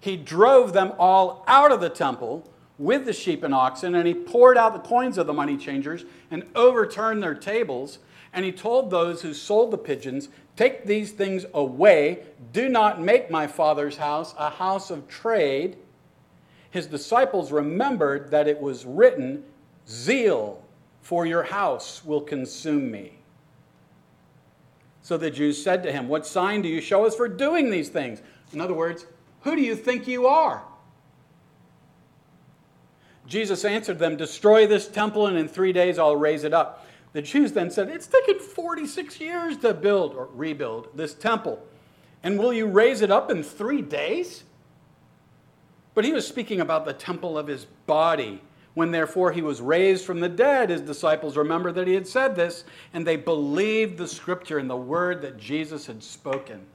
he 0.00 0.16
drove 0.16 0.72
them 0.72 0.92
all 0.98 1.44
out 1.46 1.70
of 1.70 1.82
the 1.82 1.90
temple 1.90 2.50
with 2.78 3.06
the 3.06 3.12
sheep 3.12 3.42
and 3.42 3.54
oxen, 3.54 3.94
and 3.94 4.06
he 4.06 4.14
poured 4.14 4.58
out 4.58 4.72
the 4.72 4.88
coins 4.88 5.18
of 5.18 5.26
the 5.26 5.32
money 5.32 5.56
changers 5.56 6.04
and 6.30 6.44
overturned 6.54 7.22
their 7.22 7.34
tables. 7.34 7.98
And 8.32 8.44
he 8.44 8.52
told 8.52 8.90
those 8.90 9.22
who 9.22 9.32
sold 9.32 9.70
the 9.70 9.78
pigeons, 9.78 10.28
Take 10.56 10.84
these 10.84 11.12
things 11.12 11.46
away. 11.54 12.24
Do 12.52 12.68
not 12.68 13.00
make 13.00 13.30
my 13.30 13.46
father's 13.46 13.96
house 13.96 14.34
a 14.38 14.50
house 14.50 14.90
of 14.90 15.08
trade. 15.08 15.76
His 16.70 16.86
disciples 16.86 17.52
remembered 17.52 18.30
that 18.30 18.48
it 18.48 18.60
was 18.60 18.84
written, 18.84 19.44
Zeal 19.88 20.62
for 21.00 21.24
your 21.24 21.44
house 21.44 22.04
will 22.04 22.20
consume 22.20 22.90
me. 22.90 23.12
So 25.02 25.16
the 25.16 25.30
Jews 25.30 25.62
said 25.62 25.84
to 25.84 25.92
him, 25.92 26.08
What 26.08 26.26
sign 26.26 26.62
do 26.62 26.68
you 26.68 26.80
show 26.80 27.06
us 27.06 27.14
for 27.14 27.28
doing 27.28 27.70
these 27.70 27.88
things? 27.88 28.20
In 28.52 28.60
other 28.60 28.74
words, 28.74 29.06
who 29.42 29.54
do 29.54 29.62
you 29.62 29.76
think 29.76 30.08
you 30.08 30.26
are? 30.26 30.64
Jesus 33.26 33.64
answered 33.64 33.98
them, 33.98 34.16
Destroy 34.16 34.66
this 34.66 34.88
temple, 34.88 35.26
and 35.26 35.36
in 35.36 35.48
three 35.48 35.72
days 35.72 35.98
I'll 35.98 36.16
raise 36.16 36.44
it 36.44 36.54
up. 36.54 36.86
The 37.12 37.22
Jews 37.22 37.52
then 37.52 37.70
said, 37.70 37.88
It's 37.88 38.06
taken 38.06 38.38
46 38.38 39.20
years 39.20 39.56
to 39.58 39.74
build 39.74 40.14
or 40.14 40.28
rebuild 40.34 40.88
this 40.94 41.14
temple. 41.14 41.62
And 42.22 42.38
will 42.38 42.52
you 42.52 42.66
raise 42.66 43.02
it 43.02 43.10
up 43.10 43.30
in 43.30 43.42
three 43.42 43.82
days? 43.82 44.44
But 45.94 46.04
he 46.04 46.12
was 46.12 46.26
speaking 46.26 46.60
about 46.60 46.84
the 46.84 46.92
temple 46.92 47.38
of 47.38 47.46
his 47.46 47.64
body. 47.86 48.42
When 48.74 48.90
therefore 48.90 49.32
he 49.32 49.40
was 49.40 49.62
raised 49.62 50.04
from 50.04 50.20
the 50.20 50.28
dead, 50.28 50.68
his 50.68 50.82
disciples 50.82 51.38
remembered 51.38 51.76
that 51.76 51.86
he 51.86 51.94
had 51.94 52.06
said 52.06 52.36
this, 52.36 52.64
and 52.92 53.06
they 53.06 53.16
believed 53.16 53.96
the 53.96 54.06
scripture 54.06 54.58
and 54.58 54.68
the 54.68 54.76
word 54.76 55.22
that 55.22 55.38
Jesus 55.38 55.86
had 55.86 56.02
spoken. 56.02 56.66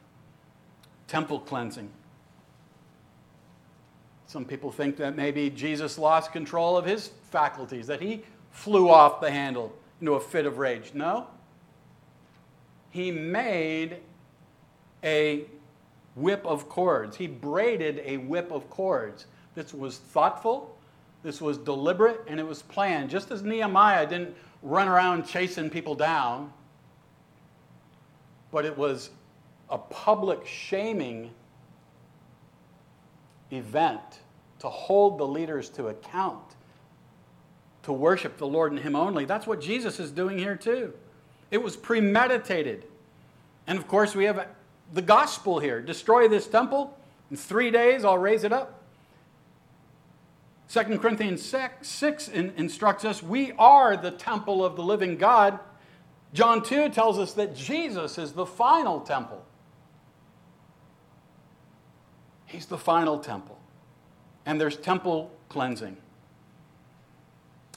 Temple 1.07 1.41
cleansing. 1.41 1.91
Some 4.31 4.45
people 4.45 4.71
think 4.71 4.95
that 4.95 5.17
maybe 5.17 5.49
Jesus 5.49 5.97
lost 5.97 6.31
control 6.31 6.77
of 6.77 6.85
his 6.85 7.09
faculties, 7.31 7.85
that 7.87 7.99
he 7.99 8.23
flew 8.49 8.87
off 8.87 9.19
the 9.19 9.29
handle 9.29 9.75
into 9.99 10.13
a 10.13 10.21
fit 10.21 10.45
of 10.45 10.57
rage. 10.57 10.93
No. 10.93 11.27
He 12.91 13.11
made 13.11 13.97
a 15.03 15.43
whip 16.15 16.45
of 16.45 16.69
cords. 16.69 17.17
He 17.17 17.27
braided 17.27 18.01
a 18.05 18.15
whip 18.15 18.53
of 18.53 18.69
cords. 18.69 19.25
This 19.53 19.73
was 19.73 19.97
thoughtful, 19.97 20.77
this 21.23 21.41
was 21.41 21.57
deliberate, 21.57 22.21
and 22.25 22.39
it 22.39 22.47
was 22.47 22.61
planned. 22.61 23.09
Just 23.09 23.31
as 23.31 23.43
Nehemiah 23.43 24.07
didn't 24.07 24.33
run 24.61 24.87
around 24.87 25.27
chasing 25.27 25.69
people 25.69 25.93
down, 25.93 26.53
but 28.49 28.63
it 28.63 28.77
was 28.77 29.09
a 29.69 29.77
public 29.77 30.47
shaming 30.47 31.31
event 33.51 34.20
to 34.61 34.69
hold 34.69 35.17
the 35.17 35.27
leaders 35.27 35.69
to 35.69 35.87
account, 35.87 36.55
to 37.81 37.91
worship 37.91 38.37
the 38.37 38.45
Lord 38.45 38.71
and 38.71 38.79
Him 38.79 38.95
only. 38.95 39.25
That's 39.25 39.47
what 39.47 39.59
Jesus 39.59 39.99
is 39.99 40.11
doing 40.11 40.37
here, 40.37 40.55
too. 40.55 40.93
It 41.49 41.61
was 41.61 41.75
premeditated. 41.75 42.85
And 43.65 43.79
of 43.79 43.87
course, 43.87 44.15
we 44.15 44.25
have 44.25 44.47
the 44.93 45.01
gospel 45.01 45.59
here 45.59 45.81
destroy 45.81 46.27
this 46.27 46.47
temple, 46.47 46.95
in 47.31 47.37
three 47.37 47.71
days 47.71 48.05
I'll 48.05 48.19
raise 48.19 48.43
it 48.43 48.53
up. 48.53 48.83
2 50.69 50.99
Corinthians 50.99 51.41
6, 51.41 51.87
6 51.87 52.27
in, 52.29 52.53
instructs 52.55 53.03
us 53.03 53.21
we 53.23 53.53
are 53.53 53.97
the 53.97 54.11
temple 54.11 54.63
of 54.63 54.75
the 54.75 54.83
living 54.83 55.17
God. 55.17 55.59
John 56.33 56.63
2 56.63 56.89
tells 56.89 57.17
us 57.17 57.33
that 57.33 57.55
Jesus 57.55 58.17
is 58.17 58.33
the 58.33 58.45
final 58.45 59.01
temple. 59.01 59.43
He's 62.45 62.67
the 62.67 62.77
final 62.77 63.17
temple. 63.17 63.60
And 64.45 64.59
there's 64.59 64.77
temple 64.77 65.31
cleansing. 65.49 65.97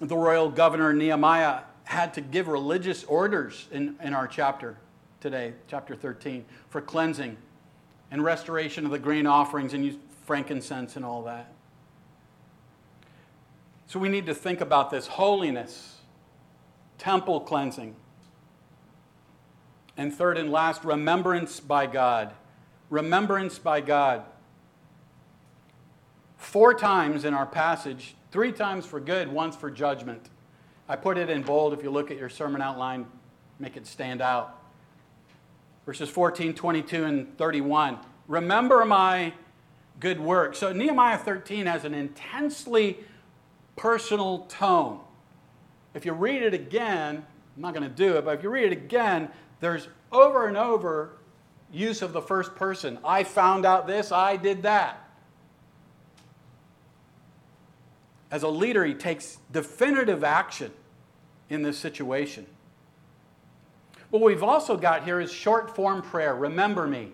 The 0.00 0.16
royal 0.16 0.50
governor 0.50 0.92
Nehemiah 0.92 1.61
had 1.85 2.14
to 2.14 2.20
give 2.20 2.48
religious 2.48 3.05
orders 3.05 3.68
in, 3.70 3.96
in 4.03 4.14
our 4.14 4.27
chapter 4.27 4.77
today, 5.20 5.53
chapter 5.68 5.94
13, 5.94 6.44
for 6.68 6.81
cleansing 6.81 7.37
and 8.11 8.24
restoration 8.24 8.85
of 8.85 8.90
the 8.90 8.98
grain 8.98 9.27
offerings 9.27 9.74
and 9.74 9.98
frankincense 10.24 10.96
and 10.96 11.05
all 11.05 11.22
that. 11.22 11.53
So 13.87 13.98
we 13.98 14.09
need 14.09 14.27
to 14.27 14.35
think 14.35 14.61
about 14.61 14.90
this 14.90 15.07
holiness, 15.07 15.98
temple 16.98 17.40
cleansing. 17.40 17.94
And 19.96 20.12
third 20.12 20.37
and 20.38 20.50
last, 20.50 20.85
remembrance 20.85 21.61
by 21.61 21.87
God. 21.87 22.33
Remembrance 22.90 23.59
by 23.59 23.81
God. 23.81 24.24
Four 26.45 26.75
times 26.75 27.25
in 27.25 27.35
our 27.35 27.47
passage, 27.47 28.15
three 28.31 28.53
times 28.53 28.85
for 28.87 29.01
good, 29.01 29.29
once 29.29 29.57
for 29.57 29.71
judgment. 29.71 30.29
I 30.89 30.95
put 30.95 31.17
it 31.17 31.31
in 31.31 31.43
bold 31.43 31.73
if 31.73 31.83
you 31.83 31.91
look 31.91 32.11
at 32.11 32.19
your 32.19 32.29
sermon 32.29 32.61
outline, 32.61 33.07
make 33.59 33.77
it 33.77 33.87
stand 33.87 34.21
out. 34.21 34.63
Verses 35.87 36.09
14, 36.09 36.55
22, 36.55 37.05
and 37.05 37.39
31. 37.39 37.99
Remember 38.29 38.85
my 38.85 39.33
good 39.99 40.21
work. 40.21 40.55
So 40.55 40.73
Nehemiah 40.73 41.19
13 41.19 41.67
has 41.67 41.85
an 41.85 41.95
intensely 41.95 42.99
personal 43.75 44.41
tone. 44.41 45.01
If 45.95 46.05
you 46.05 46.13
read 46.13 46.43
it 46.43 46.55
again, 46.55 47.25
I'm 47.57 47.63
not 47.63 47.75
going 47.75 47.89
to 47.89 47.97
do 47.97 48.17
it, 48.19 48.25
but 48.25 48.37
if 48.39 48.43
you 48.43 48.51
read 48.51 48.71
it 48.71 48.73
again, 48.73 49.31
there's 49.61 49.89
over 50.13 50.47
and 50.47 50.59
over 50.59 51.17
use 51.73 52.03
of 52.03 52.13
the 52.13 52.23
first 52.23 52.55
person. 52.55 52.99
I 53.05 53.25
found 53.25 53.65
out 53.65 53.87
this, 53.87 54.13
I 54.13 54.37
did 54.37 54.63
that. 54.63 55.04
As 58.35 58.42
a 58.42 58.49
leader, 58.49 58.85
he 58.85 58.94
takes 58.94 59.38
definitive 59.53 60.25
action 60.25 60.73
in 61.49 61.62
this 61.62 61.79
situation. 61.79 62.47
What 64.11 64.25
we've 64.25 64.42
also 64.42 64.77
got 64.77 65.05
here 65.05 65.20
is 65.20 65.31
short 65.31 65.77
form 65.77 66.03
prayer. 66.03 66.35
Remember 66.35 66.88
me. 66.88 67.12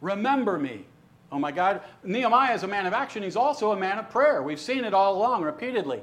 Remember 0.00 0.58
me. 0.58 0.84
Oh 1.30 1.38
my 1.38 1.52
God. 1.52 1.80
Nehemiah 2.02 2.56
is 2.56 2.64
a 2.64 2.66
man 2.66 2.86
of 2.86 2.92
action. 2.92 3.22
He's 3.22 3.36
also 3.36 3.70
a 3.70 3.76
man 3.76 4.00
of 4.00 4.10
prayer. 4.10 4.42
We've 4.42 4.58
seen 4.58 4.84
it 4.84 4.92
all 4.92 5.16
along 5.16 5.44
repeatedly. 5.44 6.02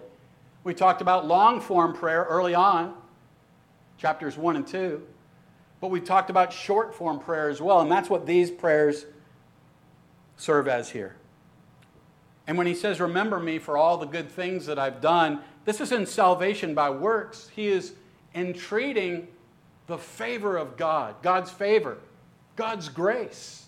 We 0.63 0.73
talked 0.73 1.01
about 1.01 1.27
long 1.27 1.59
form 1.59 1.93
prayer 1.93 2.23
early 2.23 2.55
on, 2.55 2.93
chapters 3.97 4.37
1 4.37 4.55
and 4.55 4.65
2. 4.65 5.05
But 5.81 5.89
we 5.89 5.99
talked 5.99 6.29
about 6.29 6.53
short 6.53 6.95
form 6.95 7.19
prayer 7.19 7.49
as 7.49 7.59
well, 7.59 7.81
and 7.81 7.91
that's 7.91 8.09
what 8.09 8.25
these 8.25 8.49
prayers 8.49 9.05
serve 10.37 10.69
as 10.69 10.91
here. 10.91 11.17
And 12.47 12.57
when 12.57 12.67
he 12.67 12.75
says, 12.75 12.99
Remember 12.99 13.39
me 13.39 13.59
for 13.59 13.77
all 13.77 13.97
the 13.97 14.05
good 14.05 14.29
things 14.29 14.65
that 14.65 14.77
I've 14.77 15.01
done, 15.01 15.39
this 15.65 15.79
isn't 15.79 16.09
salvation 16.09 16.73
by 16.73 16.89
works. 16.89 17.49
He 17.55 17.67
is 17.67 17.93
entreating 18.35 19.27
the 19.87 19.97
favor 19.97 20.57
of 20.57 20.75
God, 20.77 21.15
God's 21.21 21.51
favor, 21.51 21.97
God's 22.55 22.89
grace. 22.89 23.59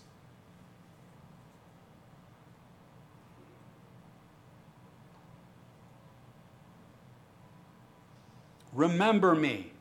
Remember 8.72 9.34
me. 9.34 9.72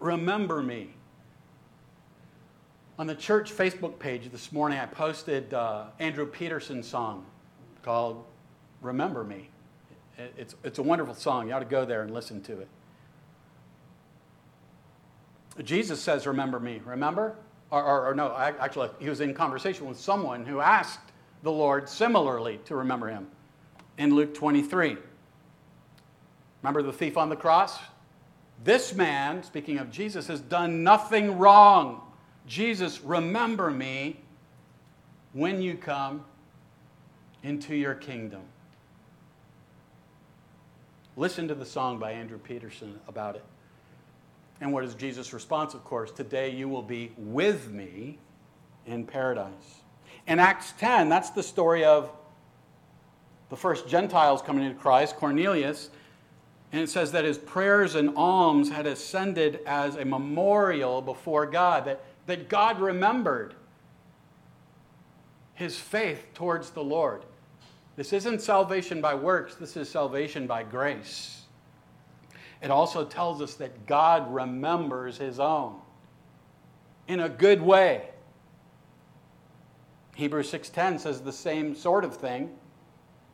Remember 0.00 0.62
me. 0.62 0.90
On 2.98 3.06
the 3.06 3.14
church 3.14 3.50
Facebook 3.56 3.98
page 3.98 4.30
this 4.30 4.52
morning, 4.52 4.78
I 4.78 4.84
posted 4.84 5.54
uh, 5.54 5.84
Andrew 5.98 6.26
Peterson's 6.26 6.86
song 6.86 7.24
called 7.88 8.22
Remember 8.82 9.24
Me. 9.24 9.48
It's, 10.36 10.54
it's 10.62 10.78
a 10.78 10.82
wonderful 10.82 11.14
song. 11.14 11.48
You 11.48 11.54
ought 11.54 11.60
to 11.60 11.64
go 11.64 11.86
there 11.86 12.02
and 12.02 12.12
listen 12.12 12.42
to 12.42 12.60
it. 12.60 12.68
Jesus 15.64 15.98
says, 15.98 16.26
Remember 16.26 16.60
me. 16.60 16.82
Remember? 16.84 17.34
Or, 17.70 17.82
or, 17.82 18.08
or, 18.08 18.14
no, 18.14 18.36
actually, 18.36 18.90
he 18.98 19.08
was 19.08 19.22
in 19.22 19.32
conversation 19.32 19.86
with 19.88 19.98
someone 19.98 20.44
who 20.44 20.60
asked 20.60 21.00
the 21.42 21.50
Lord 21.50 21.88
similarly 21.88 22.60
to 22.66 22.76
remember 22.76 23.08
him 23.08 23.26
in 23.96 24.14
Luke 24.14 24.34
23. 24.34 24.98
Remember 26.62 26.82
the 26.82 26.92
thief 26.92 27.16
on 27.16 27.30
the 27.30 27.36
cross? 27.36 27.78
This 28.64 28.92
man, 28.92 29.42
speaking 29.42 29.78
of 29.78 29.90
Jesus, 29.90 30.26
has 30.26 30.42
done 30.42 30.84
nothing 30.84 31.38
wrong. 31.38 32.02
Jesus, 32.46 33.00
remember 33.00 33.70
me 33.70 34.20
when 35.32 35.62
you 35.62 35.74
come 35.74 36.22
into 37.42 37.74
your 37.74 37.94
kingdom. 37.94 38.42
Listen 41.16 41.48
to 41.48 41.54
the 41.54 41.66
song 41.66 41.98
by 41.98 42.12
Andrew 42.12 42.38
Peterson 42.38 42.98
about 43.08 43.36
it. 43.36 43.44
And 44.60 44.72
what 44.72 44.84
is 44.84 44.94
Jesus' 44.94 45.32
response, 45.32 45.74
of 45.74 45.84
course? 45.84 46.10
Today 46.10 46.50
you 46.50 46.68
will 46.68 46.82
be 46.82 47.12
with 47.16 47.70
me 47.70 48.18
in 48.86 49.04
paradise. 49.04 49.82
In 50.26 50.38
Acts 50.38 50.72
10, 50.78 51.08
that's 51.08 51.30
the 51.30 51.42
story 51.42 51.84
of 51.84 52.10
the 53.50 53.56
first 53.56 53.88
Gentiles 53.88 54.42
coming 54.42 54.64
into 54.64 54.78
Christ, 54.78 55.16
Cornelius. 55.16 55.90
And 56.72 56.82
it 56.82 56.90
says 56.90 57.12
that 57.12 57.24
his 57.24 57.38
prayers 57.38 57.94
and 57.94 58.14
alms 58.16 58.70
had 58.70 58.86
ascended 58.86 59.60
as 59.66 59.96
a 59.96 60.04
memorial 60.04 61.00
before 61.00 61.46
God, 61.46 61.86
that, 61.86 62.04
that 62.26 62.48
God 62.48 62.80
remembered 62.80 63.54
his 65.54 65.78
faith 65.78 66.26
towards 66.34 66.70
the 66.70 66.84
Lord. 66.84 67.22
This 67.98 68.12
isn't 68.12 68.42
salvation 68.42 69.00
by 69.00 69.16
works, 69.16 69.56
this 69.56 69.76
is 69.76 69.90
salvation 69.90 70.46
by 70.46 70.62
grace. 70.62 71.42
It 72.62 72.70
also 72.70 73.04
tells 73.04 73.42
us 73.42 73.54
that 73.54 73.86
God 73.86 74.32
remembers 74.32 75.18
his 75.18 75.40
own 75.40 75.80
in 77.08 77.18
a 77.18 77.28
good 77.28 77.60
way. 77.60 78.10
Hebrews 80.14 80.48
6:10 80.48 81.00
says 81.00 81.22
the 81.22 81.32
same 81.32 81.74
sort 81.74 82.04
of 82.04 82.16
thing. 82.16 82.56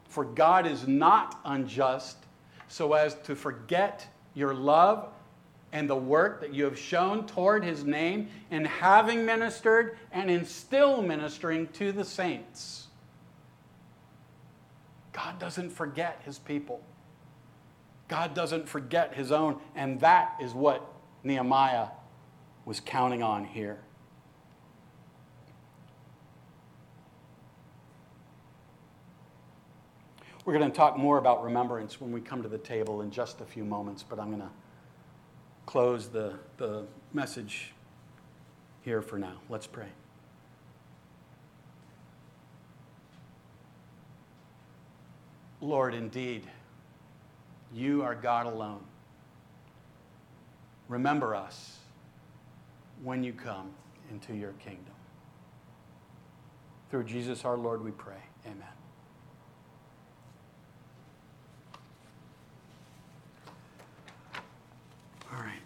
For 0.08 0.24
God 0.24 0.66
is 0.66 0.88
not 0.88 1.38
unjust 1.44 2.16
so 2.66 2.94
as 2.94 3.16
to 3.24 3.36
forget 3.36 4.06
your 4.32 4.54
love 4.54 5.12
and 5.72 5.90
the 5.90 5.94
work 5.94 6.40
that 6.40 6.54
you 6.54 6.64
have 6.64 6.78
shown 6.78 7.26
toward 7.26 7.64
his 7.64 7.84
name 7.84 8.30
in 8.50 8.64
having 8.64 9.26
ministered 9.26 9.98
and 10.10 10.30
in 10.30 10.46
still 10.46 11.02
ministering 11.02 11.66
to 11.74 11.92
the 11.92 12.04
saints. 12.04 12.83
God 15.14 15.38
doesn't 15.38 15.70
forget 15.70 16.20
his 16.24 16.38
people. 16.38 16.82
God 18.08 18.34
doesn't 18.34 18.68
forget 18.68 19.14
his 19.14 19.32
own, 19.32 19.58
and 19.74 19.98
that 20.00 20.36
is 20.42 20.52
what 20.52 20.84
Nehemiah 21.22 21.86
was 22.66 22.80
counting 22.80 23.22
on 23.22 23.44
here. 23.44 23.78
We're 30.44 30.58
going 30.58 30.70
to 30.70 30.76
talk 30.76 30.98
more 30.98 31.16
about 31.16 31.42
remembrance 31.42 32.00
when 32.00 32.12
we 32.12 32.20
come 32.20 32.42
to 32.42 32.48
the 32.48 32.58
table 32.58 33.00
in 33.00 33.10
just 33.10 33.40
a 33.40 33.44
few 33.44 33.64
moments, 33.64 34.02
but 34.02 34.18
I'm 34.18 34.28
going 34.28 34.42
to 34.42 34.50
close 35.64 36.08
the, 36.08 36.34
the 36.58 36.84
message 37.14 37.72
here 38.82 39.00
for 39.00 39.18
now. 39.18 39.40
Let's 39.48 39.66
pray. 39.66 39.88
Lord, 45.64 45.94
indeed, 45.94 46.46
you 47.72 48.02
are 48.02 48.14
God 48.14 48.44
alone. 48.44 48.84
Remember 50.88 51.34
us 51.34 51.78
when 53.02 53.24
you 53.24 53.32
come 53.32 53.70
into 54.10 54.34
your 54.34 54.52
kingdom. 54.52 54.92
Through 56.90 57.04
Jesus 57.04 57.46
our 57.46 57.56
Lord, 57.56 57.82
we 57.82 57.92
pray. 57.92 58.22
Amen. 58.44 58.62
All 65.32 65.40
right. 65.40 65.63